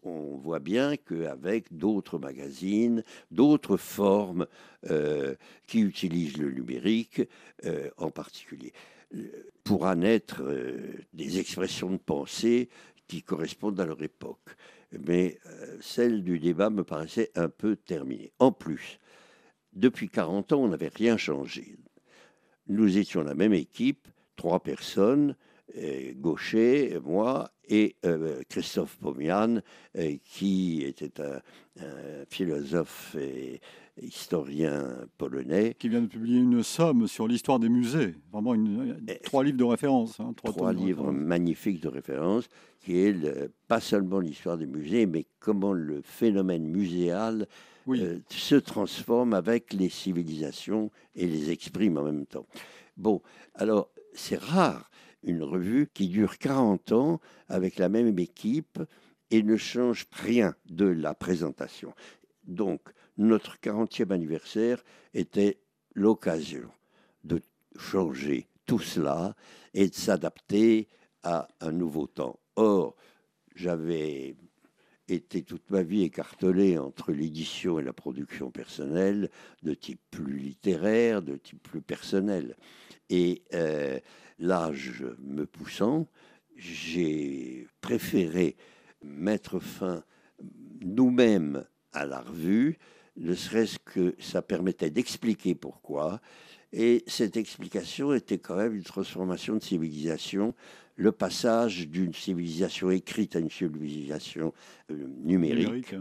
On 0.04 0.38
voit 0.38 0.60
bien 0.60 0.96
qu'avec 0.96 1.76
d'autres 1.76 2.18
magazines, 2.18 3.04
d'autres 3.32 3.78
formes 3.78 4.48
euh, 4.90 5.36
qui 5.68 5.82
utilisent 5.82 6.38
le 6.38 6.52
numérique 6.52 7.22
euh, 7.66 7.90
en 7.98 8.10
particulier, 8.10 8.72
pourra 9.64 9.96
naître 9.96 10.42
euh, 10.42 10.96
des 11.14 11.40
expressions 11.40 11.92
de 11.92 11.98
pensée 11.98 12.70
qui 13.08 13.22
correspondent 13.22 13.80
à 13.80 13.86
leur 13.86 14.02
époque. 14.02 14.56
Mais 15.06 15.40
celle 15.82 16.24
du 16.24 16.40
débat 16.40 16.70
me 16.70 16.86
paraissait 16.86 17.30
un 17.36 17.50
peu 17.50 17.76
terminée. 17.76 18.32
En 18.40 18.54
plus, 18.54 19.00
depuis 19.74 20.10
40 20.10 20.54
ans, 20.54 20.62
on 20.64 20.70
n'avait 20.70 20.92
rien 20.94 21.18
changé. 21.18 21.76
Nous 22.68 22.98
étions 22.98 23.22
la 23.22 23.36
même 23.36 23.54
équipe, 23.54 24.08
trois 24.36 24.60
personnes, 24.60 25.36
euh, 25.78 26.14
Gaucher, 26.16 26.98
moi 27.04 27.50
et 27.68 27.96
euh, 28.06 28.42
Christophe 28.50 28.98
Pomian, 28.98 29.58
euh, 29.98 30.16
qui 30.24 30.84
était 30.84 31.20
un, 31.22 31.42
un 31.82 32.26
philosophe 32.30 33.16
et 33.20 33.60
historien 34.02 34.88
polonais. 35.18 35.76
Qui 35.80 35.90
vient 35.90 36.02
de 36.02 36.08
publier 36.08 36.40
une 36.40 36.62
somme 36.64 37.08
sur 37.08 37.28
l'histoire 37.28 37.60
des 37.60 37.70
musées. 37.70 38.14
Vraiment, 38.32 38.54
une, 38.54 38.98
trois 39.24 39.44
livres 39.44 39.58
de 39.58 39.64
référence. 39.64 40.20
hein, 40.20 40.34
trois, 40.36 40.74
livres 40.74 41.06
référence. 41.06 41.26
magnifiques 41.28 41.82
de 41.82 41.88
référence, 41.88 42.48
qui 42.82 43.00
est 43.00 43.14
le- 43.14 43.52
pas 43.68 43.80
seulement 43.80 44.20
l'histoire 44.20 44.58
des 44.58 44.68
musées, 44.68 45.06
mais 45.06 45.26
comment 45.40 45.74
le 45.74 46.02
phénomène 46.04 46.68
muséal 46.68 47.48
Oui. 47.88 48.02
euh, 48.02 48.20
se 48.30 48.56
transforme 48.56 49.34
avec 49.34 49.74
les 49.74 49.90
civilisations 49.90 50.92
et 51.16 51.26
les 51.26 51.50
exprime 51.50 51.98
en 51.98 52.04
même 52.04 52.26
temps. 52.26 52.46
Bon, 52.98 53.22
alors 53.56 53.90
c'est 54.16 54.40
rare 54.40 54.90
une 55.24 55.44
revue 55.44 55.88
qui 55.94 56.08
dure 56.08 56.38
40 56.38 56.92
ans 56.92 57.20
avec 57.48 57.78
la 57.78 57.90
même 57.90 58.18
équipe 58.20 58.80
et 59.32 59.42
ne 59.44 59.58
change 59.58 60.06
rien 60.12 60.56
de 60.70 60.86
la 60.86 61.14
présentation. 61.14 61.94
Donc, 62.44 62.82
notre 63.18 63.58
40e 63.58 64.12
anniversaire 64.12 64.84
était 65.14 65.60
l'occasion 65.94 66.70
de 67.24 67.42
changer 67.76 68.48
tout 68.66 68.80
cela 68.80 69.36
et 69.74 69.88
de 69.90 69.96
s'adapter 69.96 70.88
à 71.24 71.48
un 71.60 71.72
nouveau 71.72 72.08
temps. 72.08 72.40
Or, 72.56 72.96
j'avais 73.56 74.36
été 75.08 75.44
toute 75.44 75.70
ma 75.70 75.84
vie 75.84 76.04
écartelé 76.04 76.78
entre 76.78 77.12
l'édition 77.12 77.80
et 77.80 77.84
la 77.84 77.94
production 77.94 78.52
personnelle, 78.52 79.30
de 79.64 79.74
type 79.74 80.02
plus 80.12 80.38
littéraire, 80.38 81.22
de 81.22 81.36
type 81.36 81.62
plus 81.62 81.82
personnel. 81.82 82.56
Et 83.10 83.44
euh, 83.54 84.00
l'âge 84.40 85.06
me 85.20 85.46
poussant, 85.46 86.08
j'ai 86.56 87.68
préféré 87.82 88.56
mettre 89.04 89.60
fin 89.60 90.04
nous-mêmes 90.82 91.66
à 91.94 92.06
la 92.06 92.22
revue, 92.22 92.78
ne 93.18 93.34
serait-ce 93.34 93.80
que 93.80 94.16
ça 94.20 94.42
permettait 94.42 94.90
d'expliquer 94.90 95.56
pourquoi. 95.56 96.20
Et 96.74 97.04
cette 97.08 97.38
explication 97.38 98.14
était 98.14 98.40
quand 98.40 98.58
même 98.58 98.76
une 98.76 98.84
transformation 98.84 99.56
de 99.56 99.64
civilisation, 99.64 100.54
le 100.96 101.12
passage 101.12 101.88
d'une 101.88 102.14
civilisation 102.14 102.90
écrite 102.92 103.36
à 103.36 103.40
une 103.40 103.50
civilisation 103.50 104.54
euh, 104.92 105.08
numérique, 105.24 105.68
Numérique. 105.68 105.96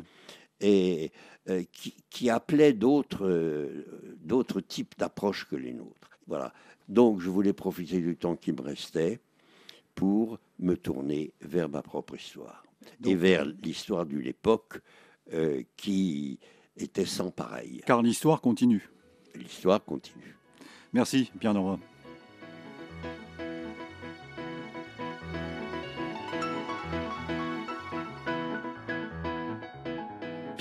et 0.61 1.13
euh, 1.49 1.63
qui, 1.73 1.95
qui 2.11 2.31
appelait 2.31 2.73
d'autres 2.73 3.27
euh, 3.27 4.61
types 4.69 4.95
d'approches 4.97 5.47
que 5.49 5.57
les 5.57 5.73
nôtres. 5.73 6.11
Voilà. 6.27 6.53
Donc 6.89 7.21
je 7.21 7.29
voulais 7.29 7.53
profiter 7.53 8.01
du 8.01 8.17
temps 8.17 8.37
qui 8.37 8.53
me 8.53 8.63
restait 8.63 9.21
pour 9.95 10.39
me 10.59 10.75
tourner 10.77 11.33
vers 11.41 11.69
ma 11.69 11.83
propre 11.83 12.17
histoire 12.17 12.65
et 13.05 13.15
vers 13.15 13.45
l'histoire 13.45 14.07
d'une 14.07 14.27
époque 14.27 14.81
euh, 15.33 15.63
qui 15.77 16.39
était 16.77 17.07
sans 17.07 17.31
pareil. 17.31 17.83
Car 17.87 18.03
l'histoire 18.03 18.41
continue. 18.41 18.89
L'histoire 19.35 19.83
continue. 19.85 20.37
Merci, 20.93 21.31
Pierre 21.39 21.55
Nora. 21.55 21.79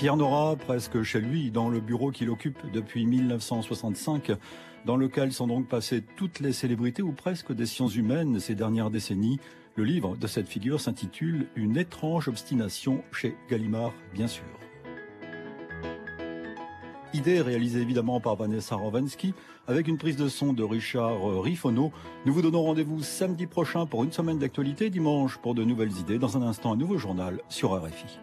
Pierre 0.04 0.18
Nora, 0.18 0.54
presque 0.56 1.02
chez 1.02 1.18
lui, 1.18 1.50
dans 1.50 1.70
le 1.70 1.80
bureau 1.80 2.10
qu'il 2.10 2.28
occupe 2.28 2.70
depuis 2.70 3.06
1965, 3.06 4.32
dans 4.84 4.98
lequel 4.98 5.32
sont 5.32 5.46
donc 5.46 5.66
passées 5.66 6.04
toutes 6.18 6.40
les 6.40 6.52
célébrités 6.52 7.00
ou 7.00 7.12
presque 7.12 7.54
des 7.54 7.64
sciences 7.64 7.96
humaines 7.96 8.38
ces 8.38 8.54
dernières 8.54 8.90
décennies. 8.90 9.40
Le 9.76 9.84
livre 9.84 10.14
de 10.18 10.26
cette 10.26 10.46
figure 10.46 10.78
s'intitule 10.78 11.46
Une 11.56 11.78
étrange 11.78 12.28
obstination 12.28 13.02
chez 13.12 13.34
Gallimard, 13.48 13.94
bien 14.12 14.26
sûr. 14.26 14.44
Idée 17.14 17.40
réalisée 17.40 17.80
évidemment 17.80 18.20
par 18.20 18.36
Vanessa 18.36 18.76
Rovensky 18.76 19.32
avec 19.66 19.88
une 19.88 19.96
prise 19.96 20.16
de 20.16 20.28
son 20.28 20.52
de 20.52 20.64
Richard 20.64 21.40
Rifono. 21.40 21.92
Nous 22.26 22.34
vous 22.34 22.42
donnons 22.42 22.62
rendez-vous 22.62 23.02
samedi 23.02 23.46
prochain 23.46 23.86
pour 23.86 24.04
une 24.04 24.12
semaine 24.12 24.38
d'actualité, 24.38 24.90
dimanche 24.90 25.38
pour 25.38 25.54
de 25.54 25.64
nouvelles 25.64 25.96
idées. 25.96 26.18
Dans 26.18 26.36
un 26.36 26.42
instant, 26.42 26.74
un 26.74 26.76
nouveau 26.76 26.98
journal 26.98 27.40
sur 27.48 27.72
RFI. 27.72 28.18